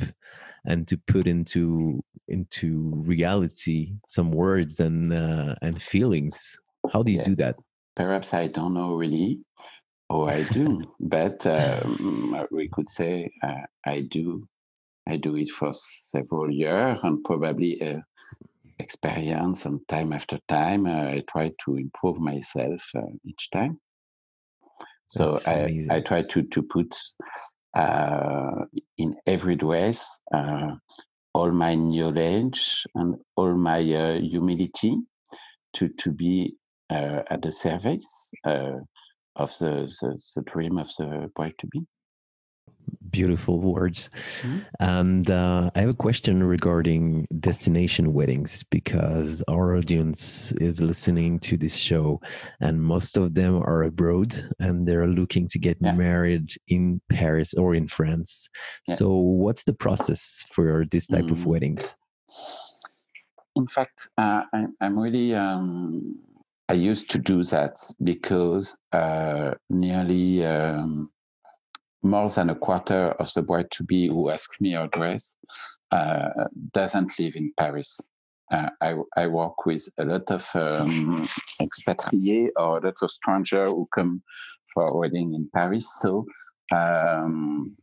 and 0.66 0.88
to 0.88 0.98
put 0.98 1.28
into 1.28 2.04
into 2.28 2.92
reality 2.96 3.94
some 4.08 4.32
words 4.32 4.80
and 4.80 5.12
uh, 5.12 5.56
and 5.62 5.82
feelings 5.82 6.58
how 6.92 7.04
do 7.04 7.12
you 7.12 7.18
yes. 7.18 7.28
do 7.28 7.36
that 7.36 7.56
perhaps 7.96 8.34
i 8.34 8.48
don't 8.48 8.74
know 8.74 8.94
really 8.94 9.40
Oh, 10.10 10.28
I 10.28 10.44
do, 10.44 10.82
but 11.00 11.46
um, 11.48 12.46
we 12.52 12.70
could 12.70 12.90
say 12.90 13.32
uh, 13.42 13.66
I 13.86 14.02
do. 14.02 14.48
I 15.08 15.18
do 15.18 15.36
it 15.36 15.50
for 15.50 15.72
several 15.74 16.52
years 16.52 17.00
and 17.04 17.24
probably 17.24 17.82
uh, 17.82 18.00
experience 18.80 19.66
and 19.66 19.86
time 19.88 20.14
after 20.14 20.40
time. 20.48 20.86
Uh, 20.86 21.10
I 21.10 21.24
try 21.28 21.52
to 21.66 21.78
improve 21.78 22.20
myself 22.20 22.88
uh, 22.96 23.02
each 23.26 23.50
time. 23.50 23.80
So 25.08 25.34
I, 25.48 25.86
I 25.90 26.00
try 26.00 26.24
to 26.24 26.44
to 26.44 26.62
put 26.62 26.96
uh, 27.76 28.66
in 28.98 29.16
every 29.26 29.56
dress 29.56 30.22
uh, 30.34 30.76
all 31.34 31.52
my 31.52 31.76
knowledge 31.76 32.86
and 32.96 33.16
all 33.36 33.54
my 33.56 33.80
humility 33.80 34.96
to 35.74 35.90
to 35.90 36.12
be 36.12 36.56
at 36.94 37.42
the 37.42 37.52
service 37.52 38.32
of 39.36 39.58
the, 39.60 39.92
the, 40.02 40.20
the 40.36 40.42
dream 40.44 40.78
of 40.78 40.88
the 40.98 41.30
bride 41.36 41.56
to 41.60 41.68
be. 41.68 41.86
Beautiful 43.10 43.60
words. 43.60 44.10
Mm-hmm. 44.42 44.60
And 44.80 45.30
uh, 45.30 45.70
I 45.76 45.82
have 45.82 45.90
a 45.90 45.94
question 45.94 46.44
regarding 46.44 47.28
destination 47.40 48.12
weddings 48.14 48.64
because 48.64 49.44
our 49.48 49.76
audience 49.76 50.52
is 50.54 50.82
listening 50.82 51.40
to 51.42 51.56
this 51.56 51.76
show, 51.76 52.20
and 52.60 52.82
most 52.82 53.16
of 53.16 53.36
them 53.36 53.58
are 53.58 53.84
abroad 53.84 54.36
and 54.60 54.88
they're 54.88 55.08
looking 55.08 55.48
to 55.50 55.60
get 55.60 55.78
yeah. 55.80 55.94
married 55.94 56.56
in 56.68 57.02
Paris 57.10 57.54
or 57.54 57.76
in 57.76 57.88
France. 57.88 58.50
Yeah. 58.88 58.96
So, 58.96 59.14
what's 59.16 59.64
the 59.64 59.74
process 59.74 60.44
for 60.52 60.86
this 60.90 61.08
type 61.08 61.26
mm-hmm. 61.26 61.34
of 61.34 61.46
weddings? 61.46 61.96
In 63.56 63.68
fact, 63.68 64.10
uh, 64.18 64.44
I, 64.52 64.66
am 64.82 64.98
really 64.98 65.36
um, 65.36 66.18
I 66.74 66.76
used 66.76 67.12
to 67.12 67.20
do 67.20 67.44
that 67.44 67.78
because 68.04 68.80
uh, 68.92 69.52
nearly 69.70 70.44
um, 70.44 71.12
more 72.02 72.32
than 72.32 72.50
a 72.50 72.56
quarter 72.56 73.12
of 73.12 73.32
the 73.36 73.44
bride 73.44 73.70
to 73.74 73.84
be 73.84 74.08
who 74.08 74.32
ask 74.32 74.50
me 74.60 74.72
her 74.72 74.88
dress 74.88 75.34
uh, 75.92 76.30
doesn't 76.74 77.20
live 77.20 77.36
in 77.36 77.54
Paris. 77.60 78.02
Uh, 78.52 78.70
I, 78.82 78.96
I, 79.16 79.28
work 79.28 79.68
with 79.68 79.88
a 80.00 80.06
lot 80.06 80.32
of 80.32 80.50
um, 80.56 81.28
expatriés 81.62 82.48
or 82.56 82.80
a 82.80 82.86
lot 82.86 82.96
of 83.04 83.12
strangers 83.12 83.68
who 83.68 83.88
come 83.94 84.24
for 84.74 84.88
a 84.88 84.98
wedding 84.98 85.36
in 85.36 85.52
Paris. 85.54 85.88
So 86.02 86.26
um, 86.72 87.78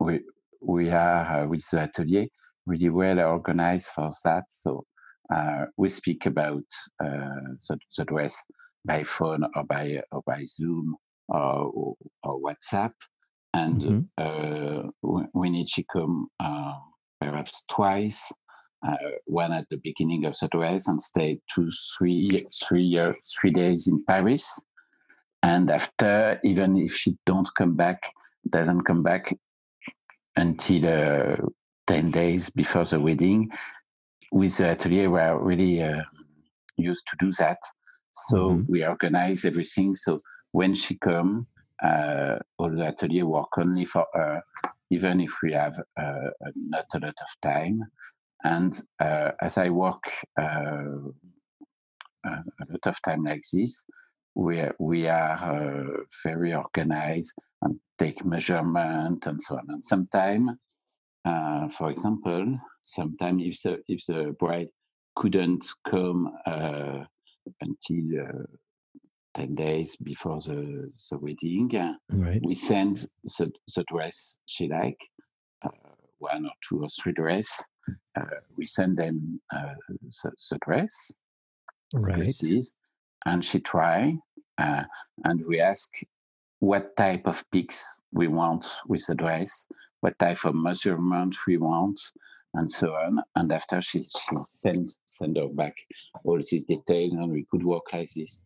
we 0.00 0.20
we 0.62 0.88
are 0.88 1.42
uh, 1.42 1.46
with 1.46 1.68
the 1.70 1.82
atelier 1.82 2.28
really 2.64 2.88
well 2.88 3.20
organized 3.20 3.88
for 3.88 4.08
that. 4.24 4.44
So 4.48 4.86
we 5.76 5.88
speak 5.88 6.26
about 6.26 6.64
uh, 7.02 7.54
the, 7.68 7.78
the 7.96 8.04
dress 8.04 8.42
by 8.84 9.04
phone 9.04 9.44
or 9.54 9.64
by 9.64 10.00
or 10.12 10.22
by 10.26 10.44
Zoom 10.44 10.96
or, 11.28 11.94
or 12.22 12.40
WhatsApp, 12.40 12.92
and 13.52 13.82
mm-hmm. 13.82 14.86
uh, 15.02 15.28
we 15.34 15.50
need 15.50 15.66
to 15.68 15.84
come 15.92 16.28
uh, 16.40 16.74
perhaps 17.20 17.64
twice. 17.70 18.32
Uh, 18.86 18.94
one 19.26 19.52
at 19.52 19.68
the 19.70 19.80
beginning 19.82 20.24
of 20.24 20.38
the 20.38 20.46
dress 20.48 20.86
and 20.86 21.02
stay 21.02 21.40
two, 21.52 21.68
three, 21.98 22.46
three, 22.62 22.84
year, 22.84 23.12
three 23.40 23.50
days 23.50 23.88
in 23.88 24.04
Paris, 24.06 24.60
and 25.42 25.68
after, 25.68 26.38
even 26.44 26.76
if 26.76 26.94
she 26.94 27.16
don't 27.26 27.48
come 27.58 27.74
back, 27.74 28.00
doesn't 28.50 28.82
come 28.82 29.02
back 29.02 29.36
until 30.36 30.86
uh, 30.86 31.36
ten 31.88 32.12
days 32.12 32.50
before 32.50 32.84
the 32.84 33.00
wedding, 33.00 33.50
with 34.32 34.56
the 34.56 34.70
atelier 34.70 35.10
we 35.10 35.20
are 35.20 35.38
really 35.38 35.82
uh, 35.82 36.02
used 36.76 37.06
to 37.08 37.16
do 37.18 37.32
that. 37.32 37.58
So 38.12 38.36
mm-hmm. 38.36 38.72
we 38.72 38.84
organize 38.84 39.44
everything. 39.44 39.94
So 39.94 40.20
when 40.52 40.74
she 40.74 40.96
come 40.96 41.46
uh, 41.82 42.38
all 42.58 42.70
the 42.70 42.88
atelier 42.88 43.26
work 43.26 43.56
only 43.56 43.84
for 43.84 44.06
her 44.14 44.42
even 44.90 45.20
if 45.20 45.32
we 45.42 45.52
have 45.52 45.78
uh, 46.00 46.30
not 46.56 46.86
a 46.94 46.98
lot 46.98 47.14
of 47.20 47.40
time. 47.42 47.84
And 48.42 48.80
uh, 49.00 49.32
as 49.40 49.58
i 49.58 49.68
work 49.68 50.02
uh, 50.40 51.10
a 52.24 52.64
lot 52.68 52.86
of 52.86 53.02
time 53.02 53.24
like 53.24 53.42
this 53.52 53.84
we 54.38 54.60
are, 54.60 54.74
we 54.78 55.08
are 55.08 55.34
uh, 55.34 56.02
very 56.22 56.54
organized 56.54 57.34
and 57.62 57.80
take 57.98 58.24
measurement 58.24 59.26
and 59.26 59.42
so 59.42 59.56
on. 59.56 59.64
And 59.68 59.82
sometimes 59.82 60.52
uh, 61.28 61.68
for 61.68 61.90
example, 61.90 62.58
sometimes 62.80 63.42
if 63.44 63.62
the 63.62 63.82
if 63.86 64.06
the 64.06 64.34
bride 64.38 64.70
couldn't 65.14 65.66
come 65.86 66.32
uh, 66.46 67.04
until 67.60 68.20
uh, 68.22 68.44
ten 69.34 69.54
days 69.54 69.96
before 69.96 70.40
the 70.40 70.90
the 71.10 71.18
wedding, 71.18 71.70
right. 72.10 72.40
we 72.42 72.54
send 72.54 73.06
the, 73.24 73.52
the 73.74 73.84
dress 73.88 74.36
she 74.46 74.68
like, 74.68 75.00
uh, 75.62 75.92
one 76.18 76.46
or 76.46 76.52
two 76.66 76.82
or 76.82 76.88
three 76.88 77.12
dress. 77.12 77.62
Uh, 78.16 78.40
we 78.56 78.64
send 78.64 78.96
them 78.96 79.40
the, 79.50 80.30
the, 80.50 80.58
dress, 80.64 81.12
right. 81.94 82.16
dresses, 82.16 82.74
and 83.26 83.44
she 83.44 83.60
try, 83.60 84.14
and 84.58 85.44
we 85.46 85.60
ask 85.60 85.90
what 86.60 86.96
type 86.96 87.26
of 87.26 87.44
pics 87.50 87.84
we 88.12 88.28
want 88.28 88.66
with 88.86 89.04
the 89.06 89.14
dress 89.14 89.66
what 90.00 90.18
type 90.18 90.44
of 90.44 90.54
measurement 90.54 91.36
we 91.46 91.56
want, 91.56 92.00
and 92.54 92.70
so 92.70 92.94
on. 92.94 93.20
And 93.36 93.52
after 93.52 93.82
she, 93.82 94.02
she 94.02 94.36
send, 94.62 94.94
send 95.06 95.36
her 95.36 95.48
back 95.48 95.74
all 96.24 96.38
these 96.38 96.64
details, 96.64 97.12
and 97.12 97.32
we 97.32 97.46
could 97.50 97.64
work 97.64 97.92
like 97.92 98.10
this. 98.14 98.42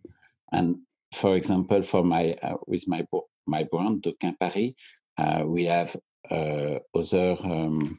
And 0.53 0.79
for 1.15 1.37
example, 1.37 1.83
for 1.83 2.05
my 2.05 2.37
uh, 2.43 2.57
with 2.67 2.89
my 2.89 3.07
my 3.47 3.65
brand 3.65 4.03
Docquin 4.03 4.39
Paris, 4.39 4.73
uh, 5.19 5.45
we 5.45 5.65
have 5.67 5.95
uh, 6.31 6.79
other 6.95 7.37
um, 7.45 7.99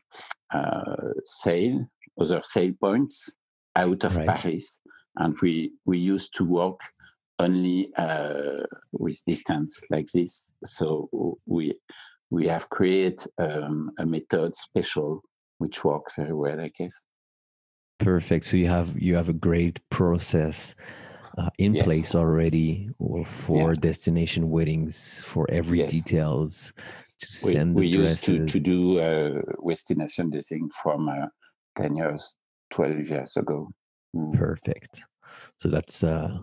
uh, 0.51 1.13
sale, 1.25 1.87
other 2.19 2.41
sale 2.43 2.73
points 2.79 3.33
out 3.75 4.03
of 4.03 4.17
right. 4.17 4.27
Paris, 4.27 4.79
and 5.17 5.35
we 5.41 5.71
we 5.85 5.97
used 5.97 6.33
to 6.35 6.45
work 6.45 6.79
only 7.39 7.91
uh, 7.97 8.63
with 8.91 9.21
distance 9.25 9.81
like 9.89 10.07
this. 10.13 10.49
So 10.63 11.37
we 11.45 11.73
we 12.33 12.47
have 12.47 12.67
created 12.69 13.23
um, 13.37 13.91
a 13.99 14.05
method 14.05 14.55
special 14.55 15.21
which 15.59 15.85
works 15.85 16.15
very 16.17 16.33
well, 16.33 16.59
I 16.59 16.71
guess. 16.75 17.05
Perfect. 17.99 18.45
So 18.45 18.57
you 18.57 18.67
have 18.67 18.99
you 18.99 19.15
have 19.15 19.29
a 19.29 19.33
great 19.33 19.79
process 19.89 20.73
uh, 21.37 21.51
in 21.59 21.75
yes. 21.75 21.85
place 21.85 22.15
already 22.15 22.89
for 23.45 23.69
yeah. 23.69 23.79
destination 23.79 24.49
weddings 24.49 25.21
for 25.21 25.45
every 25.51 25.79
yes. 25.79 25.91
details 25.91 26.73
to 27.19 27.27
send 27.27 27.75
we, 27.75 27.91
the 27.91 27.97
we 27.99 28.03
used 28.03 28.25
to, 28.25 28.45
to 28.47 28.59
do 28.59 28.99
uh, 28.99 29.41
destination 29.67 30.31
dressing 30.31 30.69
from 30.81 31.07
uh, 31.07 31.27
10 31.77 31.95
years 31.95 32.35
12 32.71 33.09
years 33.09 33.37
ago 33.37 33.69
mm. 34.15 34.33
perfect 34.33 35.03
so 35.59 35.69
that's 35.69 36.03
uh, 36.03 36.37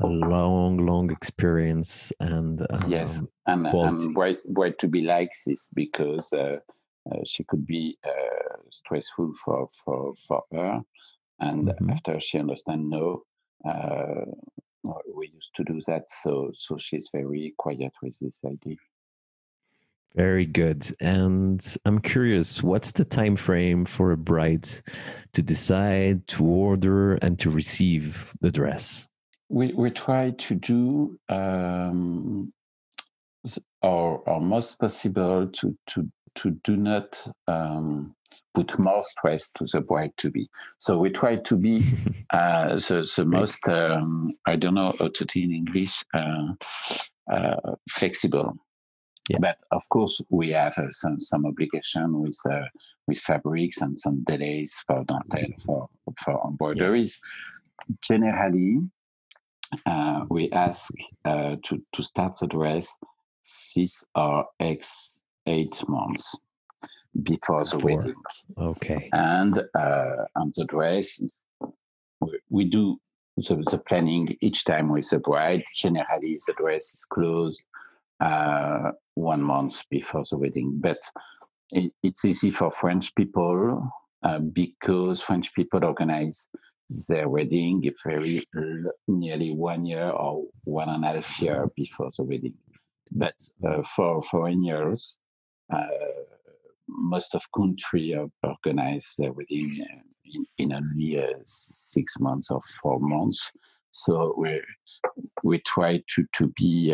a 0.00 0.06
long, 0.06 0.78
long 0.78 1.10
experience 1.10 2.12
and 2.20 2.66
um, 2.70 2.90
yes, 2.90 3.22
and, 3.48 3.66
and 3.66 4.16
why 4.16 4.36
why 4.44 4.70
to 4.78 4.88
be 4.88 5.02
like 5.02 5.32
this 5.46 5.68
because 5.74 6.32
uh, 6.32 6.58
uh, 7.10 7.18
she 7.24 7.44
could 7.44 7.66
be 7.66 7.96
uh, 8.06 8.56
stressful 8.70 9.32
for 9.44 9.66
for 9.84 10.14
for 10.14 10.42
her, 10.52 10.80
and 11.40 11.68
mm-hmm. 11.68 11.90
after 11.90 12.20
she 12.20 12.38
understand 12.38 12.88
no, 12.88 13.22
uh, 13.68 14.24
we 15.14 15.30
used 15.34 15.54
to 15.56 15.64
do 15.64 15.80
that. 15.86 16.08
So 16.08 16.50
so 16.54 16.78
she's 16.78 17.08
very 17.12 17.54
quiet 17.58 17.92
with 18.02 18.18
this 18.20 18.40
idea. 18.46 18.76
Very 20.14 20.46
good. 20.46 20.90
And 21.00 21.64
I'm 21.84 22.00
curious, 22.00 22.62
what's 22.62 22.92
the 22.92 23.04
time 23.04 23.36
frame 23.36 23.84
for 23.84 24.10
a 24.10 24.16
bride 24.16 24.66
to 25.34 25.42
decide, 25.42 26.26
to 26.28 26.44
order, 26.44 27.16
and 27.16 27.38
to 27.40 27.50
receive 27.50 28.32
the 28.40 28.50
dress? 28.50 29.06
we 29.48 29.72
we 29.72 29.90
try 29.90 30.30
to 30.30 30.54
do 30.54 31.18
um, 31.28 32.52
our, 33.82 34.28
our 34.28 34.40
most 34.40 34.78
possible 34.78 35.48
to 35.48 35.76
to 35.88 36.08
to 36.36 36.50
do 36.62 36.76
not 36.76 37.26
um, 37.46 38.14
put 38.54 38.78
more 38.78 39.02
stress 39.02 39.50
to 39.52 39.66
the 39.72 39.80
bride 39.80 40.12
to 40.18 40.30
be. 40.30 40.48
So 40.78 40.98
we 40.98 41.10
try 41.10 41.36
to 41.36 41.56
be 41.56 41.84
uh, 42.30 42.74
the 42.74 43.10
the 43.16 43.24
most 43.24 43.68
um, 43.68 44.32
I 44.46 44.56
don't 44.56 44.74
know 44.74 44.94
how 44.98 45.08
to 45.08 45.24
do 45.24 45.40
in 45.40 45.52
English. 45.52 46.04
Uh, 46.14 46.54
uh, 47.30 47.74
flexible. 47.90 48.54
Yeah. 49.28 49.38
But 49.40 49.58
of 49.70 49.86
course, 49.90 50.22
we 50.30 50.50
have 50.50 50.78
uh, 50.78 50.90
some 50.90 51.20
some 51.20 51.44
obligation 51.44 52.20
with 52.20 52.38
uh, 52.50 52.64
with 53.06 53.18
fabrics 53.18 53.82
and 53.82 53.98
some 53.98 54.24
delays 54.24 54.82
for 54.86 55.04
dentelle 55.04 55.52
for 55.64 55.88
for 56.24 56.40
embroideries. 56.48 57.20
Generally, 58.00 58.80
uh, 59.84 60.24
we 60.30 60.50
ask 60.50 60.90
uh, 61.26 61.56
to 61.64 61.82
to 61.92 62.02
start 62.02 62.38
the 62.40 62.46
dress 62.46 62.96
six 63.48 64.04
or 64.14 64.44
x 64.60 65.20
eight 65.46 65.82
months 65.88 66.36
before 67.22 67.64
the 67.64 67.78
wedding, 67.78 68.14
Okay. 68.58 69.08
and 69.12 69.58
uh, 69.74 70.24
and 70.36 70.52
the 70.56 70.64
dress 70.66 71.18
is, 71.20 71.42
we, 72.20 72.38
we 72.50 72.64
do 72.64 72.98
the, 73.36 73.56
the 73.70 73.78
planning 73.88 74.28
each 74.40 74.64
time 74.64 74.88
with 74.90 75.08
the 75.10 75.18
bride. 75.18 75.64
Generally, 75.74 76.38
the 76.46 76.54
dress 76.54 76.84
is 76.92 77.06
closed 77.08 77.64
uh, 78.20 78.90
one 79.14 79.42
month 79.42 79.82
before 79.90 80.24
the 80.30 80.36
wedding, 80.36 80.78
but 80.80 80.98
it, 81.70 81.92
it's 82.02 82.24
easy 82.24 82.50
for 82.50 82.70
French 82.70 83.14
people 83.14 83.90
uh, 84.22 84.38
because 84.38 85.22
French 85.22 85.54
people 85.54 85.84
organize 85.84 86.46
their 87.08 87.28
wedding 87.28 87.82
very 88.04 88.42
nearly 89.06 89.52
one 89.52 89.84
year 89.84 90.08
or 90.10 90.44
one 90.64 90.88
and 90.88 91.04
a 91.04 91.08
half 91.08 91.40
year 91.42 91.68
before 91.76 92.10
the 92.16 92.24
wedding. 92.24 92.54
But 93.12 93.34
uh, 93.66 93.82
for 93.82 94.22
foreigners, 94.22 95.18
uh, 95.72 95.86
most 96.88 97.34
of 97.34 97.50
country 97.52 98.14
or- 98.14 98.30
organize 98.42 99.14
their 99.18 99.32
wedding 99.32 99.78
uh, 99.82 100.02
in, 100.24 100.46
in 100.58 100.72
only 100.72 101.22
six 101.44 102.18
months 102.18 102.50
or 102.50 102.60
four 102.82 103.00
months. 103.00 103.50
So 103.90 104.34
we 104.36 104.62
we 105.42 105.58
try 105.60 106.02
to 106.14 106.26
to 106.32 106.48
be 106.56 106.92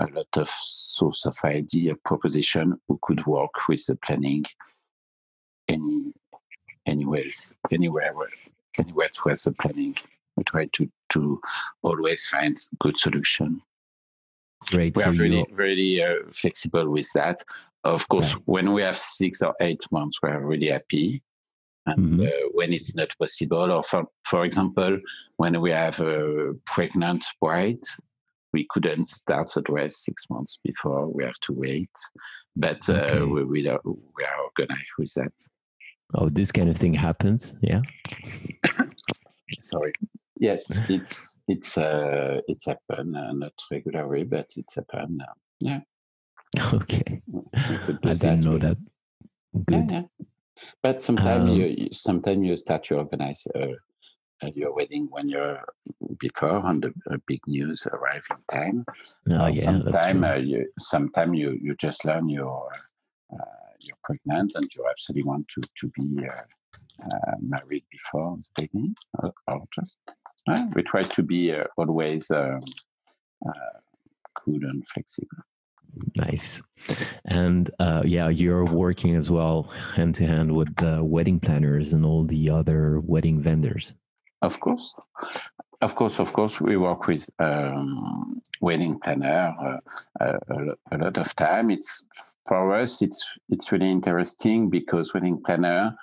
a 0.00 0.06
lot 0.12 0.36
of 0.36 0.48
source 0.48 1.26
of 1.26 1.36
idea 1.44 1.94
proposition 2.04 2.78
who 2.88 2.98
could 3.02 3.24
work 3.26 3.68
with 3.68 3.86
the 3.86 3.96
planning 3.96 4.44
any 5.68 6.12
anywhere 6.86 7.24
anywhere 7.70 8.12
where 8.14 8.28
anywhere 8.78 9.10
where 9.22 9.34
the 9.34 9.52
planning. 9.52 9.96
We 10.36 10.44
try 10.44 10.66
to 10.72 10.90
to 11.10 11.40
always 11.82 12.26
find 12.26 12.58
good 12.80 12.96
solution 12.96 13.62
Great. 14.66 14.96
we 14.96 15.02
So 15.02 15.08
are 15.10 15.12
really 15.12 15.44
really 15.52 16.02
uh, 16.02 16.30
flexible 16.30 16.88
with 16.90 17.10
that. 17.14 17.42
Of 17.84 18.08
course, 18.08 18.32
when 18.46 18.72
we 18.72 18.82
have 18.82 18.98
six 18.98 19.42
or 19.42 19.54
eight 19.60 19.82
months, 19.92 20.18
we 20.22 20.30
are 20.30 20.40
really 20.40 20.68
happy. 20.68 21.20
And 21.86 22.18
Mhm. 22.18 22.26
uh, 22.28 22.48
when 22.54 22.72
it's 22.72 22.96
not 22.96 23.10
possible, 23.18 23.70
or 23.70 23.82
for, 23.82 24.04
for 24.24 24.46
example, 24.46 24.98
when 25.36 25.60
we 25.60 25.70
have 25.70 26.00
a 26.00 26.54
pregnant 26.64 27.22
bride, 27.42 27.84
we 28.54 28.66
couldn't 28.70 29.08
start 29.10 29.52
the 29.52 29.60
dress 29.60 29.98
six 29.98 30.22
months 30.30 30.58
before. 30.64 31.08
We 31.08 31.24
have 31.24 31.38
to 31.40 31.52
wait, 31.52 31.90
but 32.56 32.88
uh, 32.88 33.26
we, 33.28 33.44
we, 33.44 33.68
are, 33.68 33.80
we 33.84 34.24
are 34.24 34.40
organized 34.44 34.92
with 34.98 35.12
that. 35.14 35.32
oh, 36.14 36.30
this 36.30 36.50
kind 36.52 36.70
of 36.70 36.76
thing 36.78 36.94
happens. 36.94 37.52
Yeah. 37.60 37.82
Sorry. 39.60 39.92
Yes, 40.38 40.82
it's 40.88 41.38
it's 41.48 41.78
uh, 41.78 42.40
it's 42.48 42.66
happened 42.66 43.16
uh, 43.16 43.32
not 43.32 43.52
regularly, 43.70 44.24
but 44.24 44.50
it's 44.56 44.74
happened. 44.74 45.22
Uh, 45.22 45.32
yeah, 45.60 45.80
Okay. 46.72 47.20
we 47.70 47.78
could 47.86 48.00
do 48.00 48.10
I 48.10 48.14
didn't 48.14 48.40
know 48.44 48.52
with- 48.52 48.62
that. 48.62 48.78
Yeah, 49.52 49.62
Good. 49.66 49.92
yeah. 49.92 50.02
But 50.82 51.02
sometimes 51.02 51.50
Um, 51.50 51.56
you, 51.56 51.88
sometimes 51.92 52.44
you 52.46 52.56
start 52.56 52.84
to 52.84 52.96
organize 52.98 53.46
uh, 53.54 53.74
uh, 54.42 54.50
your 54.54 54.74
wedding 54.74 55.06
when 55.10 55.28
you're 55.28 55.60
before 56.18 56.64
and 56.66 56.82
the 56.82 56.92
uh, 57.10 57.16
big 57.26 57.40
news 57.46 57.86
arrive 57.86 58.24
in 58.30 58.36
time. 58.50 58.84
Oh, 59.30 59.46
yeah. 59.46 59.50
That's 59.50 59.64
sometime 59.64 60.18
true. 60.20 60.28
uh, 60.28 60.36
you 60.36 60.66
sometime 60.78 61.34
you 61.34 61.50
you 61.62 61.74
just 61.76 62.04
learn 62.04 62.28
you're 62.28 62.70
uh, 63.32 63.70
you're 63.80 63.98
pregnant 64.02 64.52
and 64.56 64.66
you 64.74 64.84
absolutely 64.90 65.28
want 65.28 65.46
to 65.48 65.60
to 65.80 65.88
be 65.96 66.26
uh, 66.26 67.36
married 67.40 67.84
before 67.90 68.36
the 68.36 68.62
baby 68.62 68.94
or, 69.22 69.32
or 69.50 69.62
just 69.74 69.98
we 70.74 70.82
try 70.82 71.02
to 71.02 71.22
be 71.22 71.52
uh, 71.52 71.64
always 71.76 72.30
um, 72.30 72.62
uh, 73.46 73.78
cool 74.34 74.60
and 74.62 74.86
flexible. 74.86 75.28
Nice. 76.16 76.60
And 77.24 77.70
uh, 77.78 78.02
yeah, 78.04 78.28
you're 78.28 78.64
working 78.64 79.14
as 79.14 79.30
well 79.30 79.70
hand 79.94 80.16
to 80.16 80.26
hand 80.26 80.54
with 80.54 80.74
the 80.76 81.02
wedding 81.04 81.40
planners 81.40 81.92
and 81.92 82.04
all 82.04 82.24
the 82.24 82.50
other 82.50 83.00
wedding 83.00 83.40
vendors. 83.40 83.94
Of 84.42 84.60
course, 84.60 84.96
of 85.80 85.94
course, 85.94 86.18
of 86.18 86.32
course, 86.32 86.60
we 86.60 86.76
work 86.76 87.06
with 87.06 87.30
um, 87.38 88.42
wedding 88.60 88.98
planner 88.98 89.54
uh, 89.60 89.78
a, 90.20 90.38
a 90.54 90.76
a 90.92 90.98
lot 90.98 91.18
of 91.18 91.34
time. 91.36 91.70
It's 91.70 92.04
for 92.46 92.74
us, 92.74 93.00
it's 93.00 93.26
it's 93.48 93.72
really 93.72 93.90
interesting 93.90 94.70
because 94.70 95.14
wedding 95.14 95.40
planner, 95.44 95.96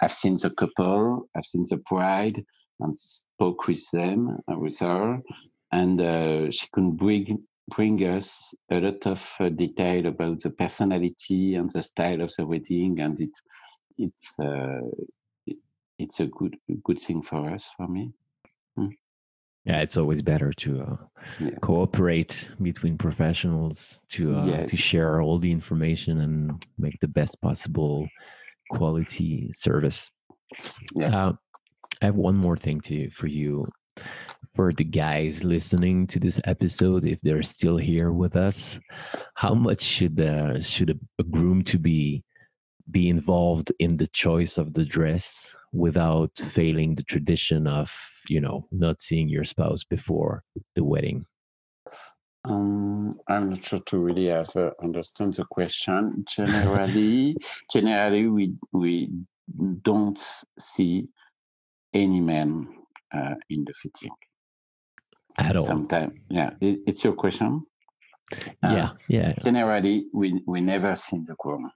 I've 0.00 0.12
seen 0.12 0.36
the 0.36 0.50
couple, 0.50 1.28
I've 1.34 1.46
seen 1.46 1.64
the 1.68 1.78
bride, 1.78 2.44
and 2.82 2.96
spoke 2.96 3.66
with 3.68 3.84
them 3.92 4.38
uh, 4.50 4.58
with 4.58 4.78
her, 4.80 5.20
and 5.72 6.00
uh, 6.00 6.50
she 6.50 6.66
can 6.74 6.96
bring 6.96 7.46
bring 7.70 7.98
us 8.00 8.54
a 8.70 8.80
lot 8.80 9.06
of 9.06 9.36
uh, 9.40 9.48
detail 9.48 10.06
about 10.06 10.40
the 10.40 10.50
personality 10.50 11.54
and 11.54 11.70
the 11.70 11.82
style 11.82 12.20
of 12.22 12.32
the 12.38 12.46
wedding, 12.46 13.00
and 13.00 13.20
it's 13.20 13.42
it's. 13.98 14.32
Uh, 14.40 14.80
it- 15.46 15.58
it's 15.98 16.20
a 16.20 16.26
good 16.26 16.56
good 16.82 16.98
thing 16.98 17.22
for 17.22 17.50
us 17.50 17.70
for 17.76 17.86
me 17.88 18.12
Yeah, 19.64 19.80
it's 19.82 19.96
always 19.96 20.22
better 20.22 20.52
to 20.52 20.80
uh, 20.82 20.96
yes 21.38 21.58
cooperate 21.60 22.48
between 22.60 22.98
professionals 22.98 24.02
to 24.10 24.32
uh, 24.34 24.62
to 24.66 24.76
share 24.76 25.20
all 25.22 25.38
the 25.38 25.52
information 25.52 26.20
and 26.20 26.66
make 26.78 26.98
the 27.00 27.08
best 27.08 27.40
possible 27.40 28.08
quality 28.70 29.52
service. 29.52 30.10
yes 30.96 31.14
Uh, 31.14 31.34
I 32.02 32.06
have 32.06 32.16
one 32.16 32.36
more 32.36 32.56
thing 32.56 32.80
to 32.82 33.08
for 33.10 33.28
you, 33.28 33.64
for 34.56 34.72
the 34.72 34.82
guys 34.82 35.44
listening 35.44 36.08
to 36.08 36.18
this 36.18 36.40
episode, 36.44 37.04
if 37.04 37.20
they're 37.20 37.44
still 37.44 37.76
here 37.76 38.10
with 38.10 38.34
us. 38.34 38.80
How 39.36 39.54
much 39.54 39.82
should 39.82 40.20
uh, 40.20 40.60
should 40.60 40.90
a, 40.90 40.94
a 41.20 41.22
groom 41.22 41.62
to 41.64 41.78
be 41.78 42.24
be 42.90 43.08
involved 43.08 43.70
in 43.78 43.98
the 43.98 44.08
choice 44.08 44.58
of 44.58 44.74
the 44.74 44.84
dress 44.84 45.54
without 45.72 46.32
failing 46.36 46.96
the 46.96 47.04
tradition 47.04 47.68
of 47.68 47.94
you 48.28 48.40
know 48.40 48.66
not 48.72 49.00
seeing 49.00 49.28
your 49.28 49.44
spouse 49.44 49.84
before 49.84 50.42
the 50.74 50.82
wedding? 50.82 51.24
um, 52.44 53.16
i'm 53.28 53.50
not 53.50 53.64
sure 53.64 53.78
to 53.86 53.98
really 53.98 54.26
have 54.26 54.50
uh, 54.56 54.70
understand 54.82 55.32
the 55.34 55.44
question 55.44 56.24
generally 56.28 57.36
generally 57.72 58.26
we 58.26 58.52
we 58.72 59.08
don't 59.82 60.20
see 60.58 61.06
any 61.94 62.20
man 62.20 62.68
uh, 63.14 63.34
in 63.50 63.64
the 63.64 63.72
city 63.74 64.10
At 65.38 65.56
all? 65.56 65.64
sometimes 65.64 66.12
yeah 66.30 66.50
it, 66.60 66.80
it's 66.86 67.04
your 67.04 67.14
question 67.14 67.62
yeah, 68.62 68.90
yeah. 69.08 69.34
generally 69.44 70.06
we 70.14 70.40
we 70.46 70.60
never 70.60 70.96
see 70.96 71.18
the 71.26 71.34
groom 71.38 71.70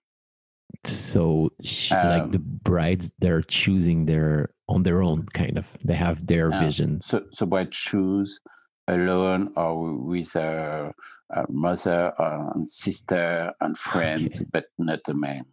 So, 0.85 1.51
sh- 1.61 1.91
like 1.93 2.31
the 2.33 2.39
Um, 2.39 2.61
brides, 2.63 3.11
they're 3.19 3.43
choosing 3.43 4.07
their 4.07 4.51
on 4.69 4.83
their 4.83 5.03
own, 5.03 5.27
kind 5.35 5.59
of. 5.59 5.67
They 5.85 5.95
have 5.99 6.27
their 6.27 6.51
Yeah. 6.51 6.61
visions. 6.67 7.07
so 7.07 7.17
so 7.31 7.47
by 7.47 7.67
choose 7.71 8.41
alone 8.89 9.53
or 9.57 9.95
with 9.99 10.35
a, 10.37 10.93
a 11.35 11.43
mother 11.51 12.13
and 12.55 12.69
sister 12.69 13.53
and 13.61 13.75
friends 13.77 14.41
Okay. 14.41 14.49
but 14.53 14.65
not 14.79 15.01
a 15.09 15.15
man 15.15 15.45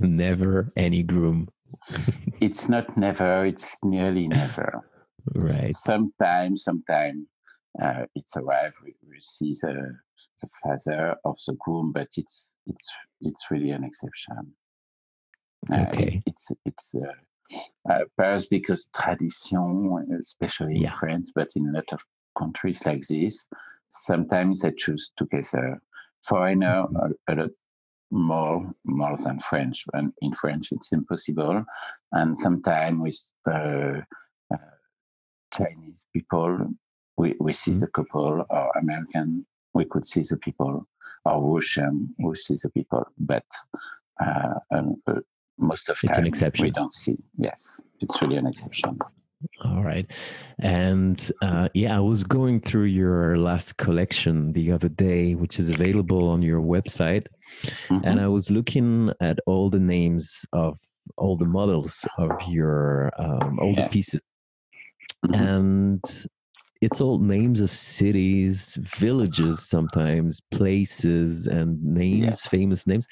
Never 0.00 0.72
any 0.76 1.02
groom, 1.02 1.48
it's 2.40 2.68
not 2.68 2.96
never 2.96 3.44
it's 3.44 3.78
nearly 3.84 4.28
never 4.28 4.82
right? 5.34 5.74
sometimes 5.74 6.64
sometimes 6.64 7.26
uh, 7.82 8.04
it's 8.14 8.36
arrived 8.36 8.76
we, 8.84 8.94
we 9.08 9.16
see 9.20 9.52
the 9.62 9.96
the 10.42 10.48
father 10.62 11.16
of 11.24 11.36
the 11.46 11.54
groom 11.60 11.92
but 11.92 12.08
it's 12.16 12.52
it's 12.66 12.92
it's 13.20 13.50
really 13.50 13.70
an 13.70 13.84
exception 13.84 14.54
Uh, 15.70 15.92
Okay. 15.92 16.22
it's 16.26 16.50
it's, 16.50 16.52
it's 16.64 16.94
uh, 16.94 17.92
uh, 17.92 18.04
perhaps 18.16 18.46
because 18.46 18.88
tradition 18.94 20.06
especially 20.18 20.76
in 20.76 20.82
Yeah. 20.82 20.90
france 20.98 21.32
but 21.34 21.48
in 21.56 21.68
a 21.68 21.72
lot 21.72 21.92
of 21.92 22.00
countries 22.38 22.84
like 22.86 23.06
this 23.08 23.46
sometimes 23.88 24.60
they 24.60 24.72
choose 24.72 25.12
together 25.16 25.80
foreigner 26.22 26.84
Mhm. 26.90 27.14
a, 27.28 27.32
a 27.32 27.34
lot 27.34 27.50
more 28.10 28.70
more 28.84 29.16
than 29.16 29.38
french 29.40 29.84
and 29.92 30.12
in 30.20 30.32
french 30.32 30.72
it's 30.72 30.92
impossible 30.92 31.64
and 32.12 32.36
sometimes 32.36 32.98
with 33.02 33.54
uh, 33.54 34.00
uh, 34.52 34.56
Chinese 35.52 36.06
people, 36.12 36.58
we, 37.16 37.34
we 37.40 37.52
see 37.52 37.72
Mhm. 37.72 37.80
the 37.80 37.86
couple, 37.88 38.44
or 38.50 38.72
American, 38.80 39.44
we 39.74 39.84
could 39.84 40.06
see 40.06 40.22
the 40.22 40.36
people, 40.36 40.86
or 41.24 41.54
Russian, 41.54 42.14
we 42.18 42.34
see 42.36 42.56
the 42.62 42.70
people, 42.70 43.04
but 43.18 43.44
uh, 44.24 44.54
um, 44.70 44.96
uh, 45.06 45.20
most 45.58 45.88
of 45.88 45.94
It's 46.02 46.04
an 46.04 46.14
time 46.14 46.26
exception. 46.26 46.64
we 46.66 46.70
don't 46.70 46.92
see. 46.92 47.18
Yes, 47.36 47.80
it's 48.00 48.20
really 48.22 48.36
an 48.36 48.46
exception. 48.46 48.98
All 49.64 49.82
right. 49.82 50.10
And 50.58 51.30
uh, 51.42 51.68
yeah, 51.74 51.96
I 51.96 52.00
was 52.00 52.24
going 52.24 52.60
through 52.60 52.84
your 52.84 53.38
last 53.38 53.76
collection 53.76 54.52
the 54.52 54.72
other 54.72 54.88
day, 54.88 55.34
which 55.34 55.58
is 55.58 55.70
available 55.70 56.28
on 56.28 56.42
your 56.42 56.60
website. 56.60 57.26
Mm-hmm. 57.88 58.04
And 58.04 58.20
I 58.20 58.28
was 58.28 58.50
looking 58.50 59.12
at 59.20 59.38
all 59.46 59.70
the 59.70 59.80
names 59.80 60.44
of 60.52 60.78
all 61.16 61.36
the 61.36 61.46
models 61.46 62.06
of 62.18 62.30
your, 62.48 63.10
um, 63.18 63.58
all 63.60 63.74
yes. 63.76 63.88
the 63.88 63.92
pieces. 63.92 64.20
Mm-hmm. 65.26 65.34
And 65.34 66.26
it's 66.80 67.00
all 67.00 67.18
names 67.18 67.60
of 67.60 67.70
cities, 67.70 68.76
villages, 68.80 69.68
sometimes 69.68 70.40
places, 70.50 71.46
and 71.46 71.82
names, 71.82 72.24
yes. 72.24 72.46
famous 72.46 72.86
names. 72.86 73.06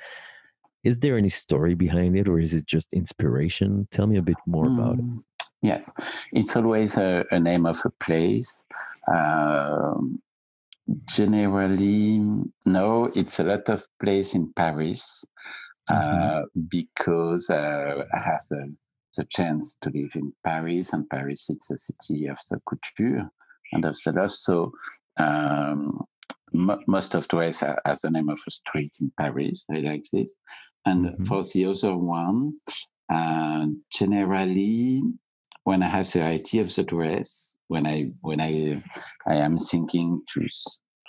Is 0.84 1.00
there 1.00 1.18
any 1.18 1.28
story 1.28 1.74
behind 1.74 2.16
it, 2.16 2.28
or 2.28 2.38
is 2.38 2.54
it 2.54 2.66
just 2.66 2.92
inspiration? 2.94 3.86
Tell 3.90 4.06
me 4.06 4.16
a 4.16 4.22
bit 4.22 4.36
more 4.46 4.66
mm. 4.66 4.78
about 4.78 4.98
it. 4.98 5.04
Yes, 5.60 5.92
it's 6.32 6.56
always 6.56 6.96
a, 6.96 7.24
a 7.30 7.40
name 7.40 7.66
of 7.66 7.80
a 7.84 7.90
place. 7.90 8.62
Um, 9.12 10.20
generally, 11.06 12.20
no, 12.66 13.10
it's 13.14 13.40
a 13.40 13.44
lot 13.44 13.68
of 13.68 13.84
place 14.00 14.34
in 14.34 14.52
Paris 14.52 15.24
uh, 15.88 15.94
mm-hmm. 15.94 16.60
because 16.68 17.50
uh, 17.50 18.04
I 18.12 18.18
have 18.18 18.42
the, 18.50 18.74
the 19.16 19.24
chance 19.24 19.76
to 19.82 19.90
live 19.90 20.12
in 20.14 20.32
Paris, 20.44 20.92
and 20.92 21.08
Paris 21.10 21.50
is 21.50 21.68
a 21.72 21.78
city 21.78 22.26
of 22.26 22.38
the 22.50 22.60
couture 22.64 23.28
and 23.72 23.84
of 23.84 23.96
the 24.04 24.12
lost. 24.12 24.44
So 24.44 24.72
um, 25.18 26.04
m- 26.54 26.84
most 26.86 27.14
of 27.14 27.26
the 27.28 27.36
ways 27.36 27.64
has 27.84 28.02
the 28.02 28.10
name 28.10 28.28
of 28.28 28.38
a 28.46 28.50
street 28.50 28.92
in 29.00 29.10
Paris. 29.18 29.66
I 29.70 29.78
like 29.80 30.04
this. 30.12 30.36
And 30.86 31.06
mm-hmm. 31.06 31.24
for 31.24 31.42
the 31.42 31.66
other 31.66 31.96
one, 31.96 32.58
uh, 33.12 33.66
generally 33.92 35.02
when 35.68 35.82
I 35.82 35.88
have 35.88 36.10
the 36.10 36.22
idea 36.22 36.62
of 36.62 36.74
the 36.74 36.82
dress, 36.82 37.54
when 37.66 37.86
I 37.86 38.06
when 38.22 38.40
I 38.40 38.82
I 39.26 39.34
am 39.34 39.58
thinking 39.58 40.22
to 40.32 40.40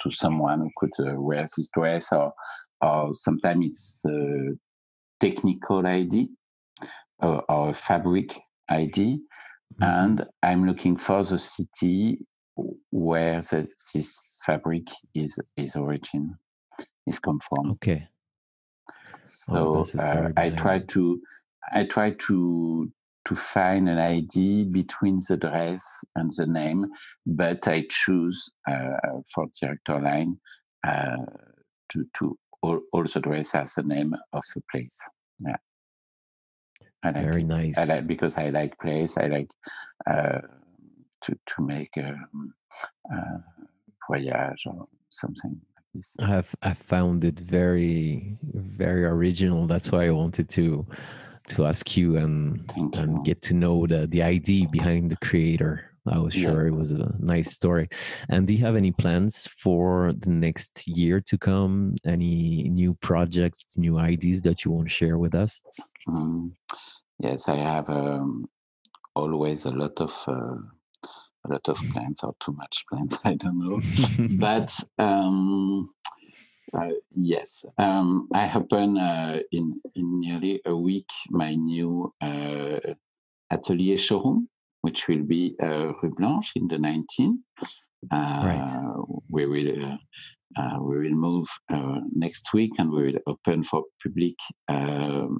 to 0.03 0.11
someone 0.11 0.59
who 0.59 0.69
could 0.75 0.91
uh, 0.99 1.15
wear 1.15 1.43
this 1.43 1.69
dress, 1.73 2.11
or 2.11 2.33
or 2.81 3.13
sometimes 3.13 3.65
it's 3.65 3.99
the 4.03 4.57
technical 5.21 5.87
idea 5.87 6.25
or, 7.19 7.41
or 7.49 7.73
fabric 7.73 8.35
idea, 8.69 9.15
mm-hmm. 9.15 9.83
and 9.83 10.25
I'm 10.43 10.67
looking 10.67 10.97
for 10.97 11.23
the 11.23 11.39
city 11.39 12.19
where 12.91 13.39
the, 13.39 13.65
this 13.93 14.39
fabric 14.45 14.87
is 15.15 15.39
is 15.55 15.77
origin 15.77 16.37
is 17.07 17.19
come 17.19 17.39
from. 17.39 17.71
Okay. 17.71 18.09
So 19.23 19.85
oh, 19.95 19.99
uh, 19.99 20.31
I 20.35 20.49
try 20.49 20.79
to 20.79 21.21
I 21.71 21.85
try 21.85 22.11
to 22.27 22.91
to 23.29 23.35
find 23.35 23.87
an 23.87 23.99
ID 23.99 24.65
between 24.65 25.19
the 25.29 25.37
dress 25.37 26.03
and 26.15 26.31
the 26.35 26.47
name, 26.47 26.87
but 27.27 27.67
I 27.67 27.85
choose 27.87 28.49
uh, 28.67 29.21
for 29.31 29.45
director 29.61 30.01
line 30.01 30.39
uh, 30.85 31.25
to 31.89 32.07
to 32.15 32.37
also 32.91 33.19
dress 33.19 33.53
as 33.53 33.75
the 33.75 33.83
name 33.83 34.15
of 34.33 34.43
the 34.55 34.63
place. 34.71 34.97
Yeah. 35.45 35.57
I 37.03 37.11
like 37.11 37.23
Very 37.23 37.41
it. 37.41 37.47
nice. 37.47 37.77
I 37.77 37.83
like 37.83 38.07
because 38.07 38.35
I 38.35 38.49
like 38.49 38.79
place. 38.79 39.15
I 39.15 39.27
like 39.27 39.51
uh, 40.09 40.41
to 41.21 41.37
to 41.45 41.61
make 41.61 41.95
a, 41.97 42.09
um, 42.09 42.53
uh, 43.13 43.37
voyage 44.07 44.63
or 44.65 44.87
something 45.11 45.61
like 45.75 45.85
this. 45.93 46.13
I've 46.19 46.55
I 46.63 46.73
found 46.73 47.23
it 47.23 47.39
very 47.39 48.37
very 48.41 49.05
original. 49.05 49.67
That's 49.67 49.91
why 49.91 50.07
I 50.07 50.09
wanted 50.09 50.49
to 50.49 50.87
to 51.47 51.65
ask 51.65 51.97
you 51.97 52.17
and 52.17 52.71
and 52.95 53.25
get 53.25 53.41
to 53.43 53.53
know 53.53 53.85
the 53.87 54.07
the 54.07 54.21
idea 54.21 54.67
behind 54.69 55.09
the 55.09 55.17
creator. 55.17 55.85
I 56.07 56.17
was 56.17 56.33
sure 56.33 56.63
yes. 56.63 56.73
it 56.73 56.79
was 56.79 56.91
a 56.91 57.13
nice 57.19 57.51
story. 57.51 57.87
And 58.29 58.47
do 58.47 58.53
you 58.53 58.65
have 58.65 58.75
any 58.75 58.91
plans 58.91 59.47
for 59.61 60.13
the 60.17 60.31
next 60.31 60.87
year 60.87 61.21
to 61.21 61.37
come? 61.37 61.95
Any 62.03 62.69
new 62.69 62.95
projects, 62.95 63.65
new 63.77 63.99
ideas 63.99 64.41
that 64.41 64.65
you 64.65 64.71
want 64.71 64.87
to 64.87 64.93
share 64.93 65.19
with 65.19 65.35
us? 65.35 65.61
Mm, 66.07 66.53
yes, 67.19 67.47
I 67.47 67.55
have 67.55 67.89
um, 67.89 68.49
always 69.15 69.65
a 69.65 69.71
lot 69.71 69.99
of 69.99 70.13
uh, 70.27 70.57
a 71.45 71.47
lot 71.47 71.67
of 71.69 71.77
plans 71.91 72.23
or 72.23 72.33
too 72.39 72.53
much 72.53 72.85
plans. 72.89 73.17
I 73.23 73.35
don't 73.35 73.59
know, 73.59 73.81
but 74.39 74.75
um, 74.97 75.91
uh, 76.73 76.89
yes, 77.15 77.65
um, 77.77 78.27
I 78.33 78.51
open 78.53 78.97
uh, 78.97 79.39
in 79.51 79.79
in 79.95 80.19
nearly 80.19 80.61
a 80.65 80.75
week 80.75 81.09
my 81.29 81.55
new 81.55 82.13
uh, 82.21 82.79
atelier 83.51 83.97
showroom, 83.97 84.47
which 84.81 85.07
will 85.07 85.23
be 85.23 85.55
uh, 85.61 85.93
Rue 86.01 86.13
Blanche 86.15 86.51
in 86.55 86.67
the 86.67 86.77
19. 86.77 87.43
Uh, 88.11 88.41
right. 88.45 88.95
We 89.29 89.45
will 89.45 89.97
uh, 90.57 90.77
we 90.81 90.97
will 90.99 91.15
move 91.15 91.47
next 92.13 92.53
week, 92.53 92.71
and 92.77 92.91
we 92.91 93.11
will 93.11 93.19
open 93.27 93.63
for 93.63 93.83
public 94.03 94.35
um, 94.67 95.37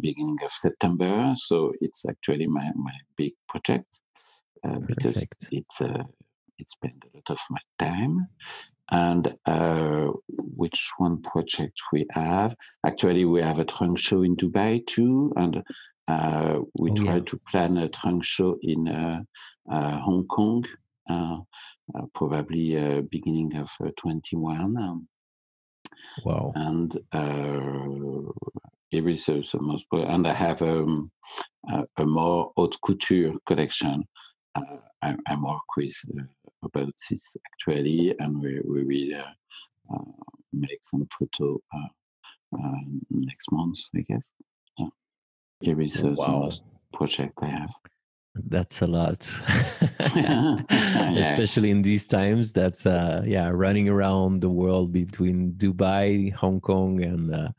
beginning 0.00 0.38
of 0.42 0.50
September. 0.50 1.32
So 1.36 1.72
it's 1.80 2.04
actually 2.08 2.46
my 2.46 2.70
my 2.76 2.96
big 3.16 3.32
project 3.48 4.00
because 4.86 5.24
it's 5.50 5.80
it 6.58 6.70
spent 6.70 7.02
a 7.04 7.16
lot 7.16 7.30
of 7.30 7.38
my 7.50 7.60
time 7.78 8.28
and 8.94 9.34
uh, 9.46 10.06
which 10.28 10.92
one 10.98 11.20
project 11.20 11.80
we 11.92 12.06
have. 12.10 12.54
Actually, 12.86 13.24
we 13.24 13.42
have 13.42 13.58
a 13.58 13.64
trunk 13.64 13.98
show 13.98 14.22
in 14.22 14.36
Dubai 14.36 14.86
too, 14.86 15.32
and 15.36 15.64
uh, 16.06 16.60
we 16.78 16.92
oh, 16.92 16.94
try 16.94 17.16
yeah. 17.16 17.26
to 17.26 17.40
plan 17.50 17.76
a 17.76 17.88
trunk 17.88 18.24
show 18.24 18.56
in 18.62 18.86
uh, 18.86 19.20
uh 19.68 19.98
Hong 19.98 20.26
Kong, 20.26 20.64
uh, 21.10 21.38
uh, 21.94 22.06
probably 22.14 22.66
beginning 23.10 23.56
of 23.56 23.68
21. 23.96 24.76
Um, 24.76 25.08
wow! 26.24 26.52
And 26.54 26.96
here 28.90 29.08
is 29.08 29.26
the 29.26 29.58
most, 29.60 29.86
and 29.90 30.28
I 30.28 30.34
have 30.34 30.62
um, 30.62 31.10
a, 31.68 31.84
a 31.96 32.06
more 32.06 32.52
haute 32.56 32.78
couture 32.80 33.32
collection. 33.44 34.04
I, 34.56 35.16
I 35.26 35.36
work 35.36 35.62
with 35.76 35.94
about 36.62 36.92
this 37.10 37.36
actually, 37.52 38.14
and 38.18 38.40
we, 38.40 38.60
we 38.64 38.84
will 38.84 39.20
uh, 39.20 39.94
uh, 39.94 40.12
make 40.52 40.78
some 40.82 41.06
photo 41.06 41.60
uh, 41.74 42.80
next 43.10 43.50
month, 43.52 43.78
I 43.96 44.00
guess. 44.08 44.30
Yeah, 44.78 44.88
here 45.60 45.80
is 45.80 46.02
wow. 46.02 46.10
the 46.10 46.32
most 46.32 46.62
project 46.92 47.38
I 47.42 47.46
have. 47.46 47.74
That's 48.36 48.82
a 48.82 48.88
lot, 48.88 49.30
yeah. 50.16 50.56
especially 50.70 51.70
in 51.70 51.82
these 51.82 52.08
times. 52.08 52.52
That's 52.52 52.84
uh, 52.84 53.22
yeah, 53.24 53.48
running 53.48 53.88
around 53.88 54.40
the 54.40 54.48
world 54.48 54.92
between 54.92 55.52
Dubai, 55.52 56.32
Hong 56.32 56.60
Kong, 56.60 57.00
and 57.00 57.32
uh, 57.32 57.50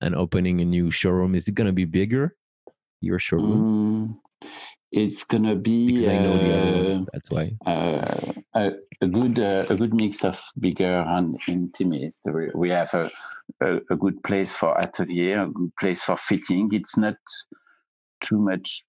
and 0.00 0.16
opening 0.16 0.60
a 0.60 0.64
new 0.64 0.90
showroom. 0.90 1.36
Is 1.36 1.46
it 1.46 1.54
going 1.54 1.68
to 1.68 1.72
be 1.72 1.84
bigger? 1.84 2.34
Your 3.00 3.20
showroom? 3.20 4.18
Mm, 4.42 4.50
it's 4.94 5.24
gonna 5.24 5.56
be 5.56 6.06
uh, 6.06 7.04
that's 7.12 7.30
why 7.30 7.52
uh, 7.66 8.32
a, 8.54 8.72
a, 9.00 9.08
good 9.08 9.38
uh, 9.40 9.66
a 9.68 9.74
good 9.74 9.92
mix 9.92 10.24
of 10.24 10.40
bigger 10.58 11.04
and 11.08 11.36
intimate. 11.48 12.14
We 12.54 12.70
have 12.70 12.94
a, 12.94 13.10
a, 13.60 13.76
a, 13.90 13.96
good 13.96 14.22
place 14.22 14.52
for 14.52 14.78
atelier, 14.78 15.42
a 15.42 15.48
good 15.48 15.74
place 15.76 16.00
for 16.02 16.16
fitting. 16.16 16.70
It's 16.72 16.96
not 16.96 17.16
too 18.20 18.38
much 18.38 18.84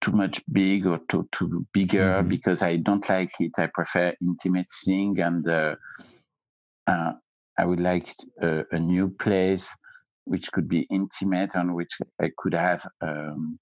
too 0.00 0.12
much 0.12 0.42
big 0.52 0.86
or 0.86 1.00
too 1.08 1.28
too 1.32 1.66
bigger 1.72 2.18
mm-hmm. 2.18 2.28
because 2.28 2.62
I 2.62 2.76
don't 2.76 3.08
like 3.08 3.32
it. 3.40 3.52
I 3.58 3.66
prefer 3.66 4.14
intimate 4.20 4.70
thing, 4.84 5.18
and 5.18 5.48
uh, 5.48 5.74
uh, 6.86 7.12
I 7.58 7.64
would 7.64 7.80
like 7.80 8.14
a, 8.40 8.62
a 8.70 8.78
new 8.78 9.10
place 9.10 9.76
which 10.24 10.52
could 10.52 10.68
be 10.68 10.86
intimate 10.88 11.56
and 11.56 11.74
which 11.74 11.98
I 12.20 12.30
could 12.38 12.54
have. 12.54 12.86
Um, 13.00 13.58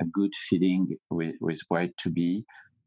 a 0.00 0.04
good 0.04 0.34
feeling 0.34 0.96
with, 1.10 1.34
with 1.40 1.60
where 1.68 1.88
to 1.98 2.10
be, 2.10 2.44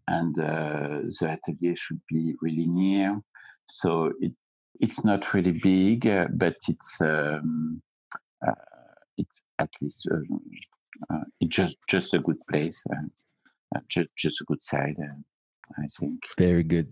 and 0.08 0.38
uh, 0.40 1.00
the 1.20 1.38
atelier 1.38 1.76
should 1.76 2.02
be 2.10 2.34
really 2.42 2.68
near. 2.68 3.20
So 3.66 4.12
it 4.20 4.34
it's 4.80 5.04
not 5.04 5.34
really 5.34 5.52
big, 5.52 6.08
uh, 6.08 6.28
but 6.34 6.58
it's 6.68 7.00
um, 7.02 7.82
uh, 8.46 8.52
it's 9.18 9.44
at 9.60 9.70
least 9.82 10.08
uh, 10.12 11.14
uh, 11.14 11.24
it's 11.40 11.56
just 11.56 11.78
just 11.88 12.14
a 12.14 12.20
good 12.20 12.40
place, 12.50 12.82
uh, 12.92 13.80
just 13.90 14.10
just 14.18 14.42
a 14.42 14.46
good 14.46 14.62
side, 14.62 14.96
I 15.78 15.86
think. 16.00 16.24
Very 16.38 16.64
good. 16.64 16.92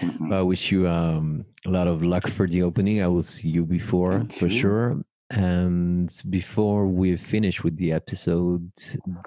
Mm-hmm. 0.00 0.32
I 0.32 0.42
wish 0.42 0.72
you 0.72 0.88
um, 0.88 1.44
a 1.66 1.70
lot 1.70 1.86
of 1.86 2.02
luck 2.02 2.26
for 2.28 2.46
the 2.48 2.62
opening. 2.62 3.02
I 3.02 3.06
will 3.06 3.22
see 3.22 3.48
you 3.48 3.64
before 3.64 4.18
Thank 4.18 4.32
for 4.34 4.46
you. 4.46 4.60
sure. 4.60 5.04
And 5.30 6.10
before 6.30 6.86
we 6.86 7.16
finish 7.16 7.62
with 7.62 7.76
the 7.76 7.92
episode, 7.92 8.70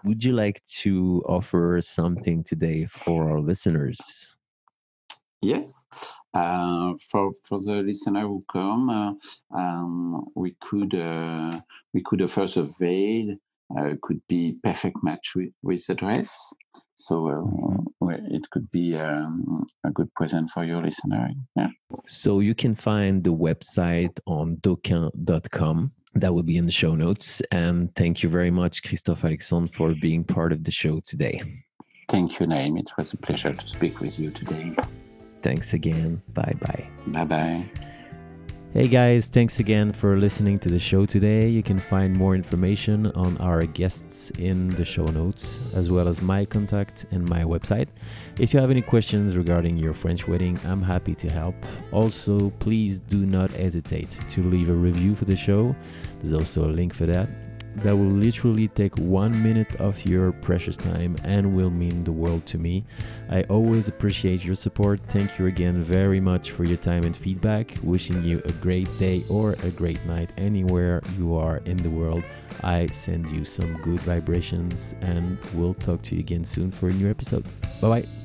would 0.03 0.23
you 0.23 0.33
like 0.33 0.65
to 0.81 1.23
offer 1.27 1.79
something 1.83 2.43
today 2.43 2.87
for 2.87 3.29
our 3.29 3.39
listeners? 3.39 4.35
Yes. 5.41 5.85
Uh, 6.33 6.93
for 7.09 7.31
for 7.47 7.61
the 7.61 7.83
listener 7.83 8.21
who 8.21 8.43
come, 8.51 8.89
uh, 8.89 9.13
um, 9.55 10.25
we 10.35 10.55
could 10.59 10.95
uh, 10.95 11.59
we 11.93 12.01
could 12.03 12.21
offer 12.21 12.43
a 12.43 12.63
veil. 12.79 13.35
Uh, 13.77 13.95
could 14.01 14.21
be 14.27 14.57
perfect 14.61 14.97
match 15.01 15.33
with, 15.33 15.53
with 15.63 15.85
the 15.87 15.95
dress. 15.95 16.53
So 17.05 17.85
uh, 18.01 18.07
it 18.29 18.49
could 18.51 18.69
be 18.71 18.95
um, 18.97 19.65
a 19.83 19.91
good 19.91 20.13
present 20.13 20.49
for 20.49 20.63
your 20.63 20.81
listener. 20.81 21.29
Yeah. 21.55 21.69
So 22.05 22.39
you 22.39 22.55
can 22.55 22.75
find 22.75 23.23
the 23.23 23.33
website 23.33 24.17
on 24.25 24.57
docquin.com. 24.57 25.91
That 26.15 26.33
will 26.33 26.43
be 26.43 26.57
in 26.57 26.65
the 26.65 26.71
show 26.71 26.93
notes. 26.93 27.41
And 27.51 27.93
thank 27.95 28.21
you 28.21 28.29
very 28.29 28.51
much, 28.51 28.83
Christophe 28.83 29.23
Alexandre, 29.23 29.71
for 29.73 29.95
being 29.95 30.23
part 30.23 30.51
of 30.51 30.63
the 30.63 30.71
show 30.71 30.99
today. 31.05 31.41
Thank 32.09 32.39
you, 32.39 32.47
Naim. 32.47 32.77
It 32.77 32.91
was 32.97 33.13
a 33.13 33.17
pleasure 33.17 33.53
to 33.53 33.67
speak 33.67 34.01
with 34.01 34.19
you 34.19 34.31
today. 34.31 34.75
Thanks 35.41 35.73
again. 35.73 36.21
Bye 36.33 36.55
bye. 36.59 36.87
Bye 37.07 37.25
bye. 37.25 37.80
Hey 38.73 38.87
guys, 38.87 39.27
thanks 39.27 39.59
again 39.59 39.91
for 39.91 40.15
listening 40.15 40.57
to 40.59 40.69
the 40.69 40.79
show 40.79 41.05
today. 41.05 41.45
You 41.49 41.61
can 41.61 41.77
find 41.77 42.15
more 42.15 42.35
information 42.35 43.07
on 43.07 43.37
our 43.39 43.63
guests 43.63 44.29
in 44.39 44.69
the 44.69 44.85
show 44.85 45.03
notes, 45.07 45.59
as 45.75 45.91
well 45.91 46.07
as 46.07 46.21
my 46.21 46.45
contact 46.45 47.05
and 47.11 47.27
my 47.27 47.43
website. 47.43 47.89
If 48.39 48.53
you 48.53 48.61
have 48.61 48.71
any 48.71 48.81
questions 48.81 49.35
regarding 49.35 49.75
your 49.75 49.93
French 49.93 50.25
wedding, 50.25 50.57
I'm 50.65 50.81
happy 50.81 51.15
to 51.15 51.29
help. 51.29 51.55
Also, 51.91 52.49
please 52.61 52.99
do 52.99 53.25
not 53.25 53.51
hesitate 53.51 54.17
to 54.29 54.41
leave 54.41 54.69
a 54.69 54.73
review 54.73 55.15
for 55.15 55.25
the 55.25 55.35
show. 55.35 55.75
There's 56.21 56.33
also 56.33 56.63
a 56.63 56.71
link 56.71 56.93
for 56.93 57.05
that 57.07 57.27
that 57.77 57.95
will 57.95 58.05
literally 58.05 58.67
take 58.67 58.97
one 58.97 59.31
minute 59.43 59.75
of 59.77 60.05
your 60.05 60.31
precious 60.31 60.75
time 60.75 61.15
and 61.23 61.55
will 61.55 61.69
mean 61.69 62.03
the 62.03 62.11
world 62.11 62.45
to 62.47 62.57
me. 62.57 62.83
I 63.29 63.43
always 63.43 63.87
appreciate 63.87 64.43
your 64.43 64.55
support. 64.55 64.99
Thank 65.09 65.39
you 65.39 65.47
again 65.47 65.81
very 65.81 66.19
much 66.19 66.51
for 66.51 66.63
your 66.63 66.77
time 66.77 67.03
and 67.03 67.15
feedback. 67.15 67.77
Wishing 67.83 68.23
you 68.23 68.41
a 68.45 68.51
great 68.53 68.89
day 68.99 69.23
or 69.29 69.53
a 69.63 69.69
great 69.69 70.03
night 70.05 70.31
anywhere 70.37 71.01
you 71.17 71.35
are 71.35 71.57
in 71.65 71.77
the 71.77 71.89
world. 71.89 72.23
I 72.63 72.87
send 72.87 73.27
you 73.27 73.45
some 73.45 73.77
good 73.81 73.99
vibrations 74.01 74.93
and 75.01 75.37
we'll 75.53 75.73
talk 75.75 76.01
to 76.03 76.15
you 76.15 76.19
again 76.19 76.43
soon 76.43 76.71
for 76.71 76.89
a 76.89 76.93
new 76.93 77.09
episode. 77.09 77.45
Bye 77.81 78.01
bye. 78.01 78.20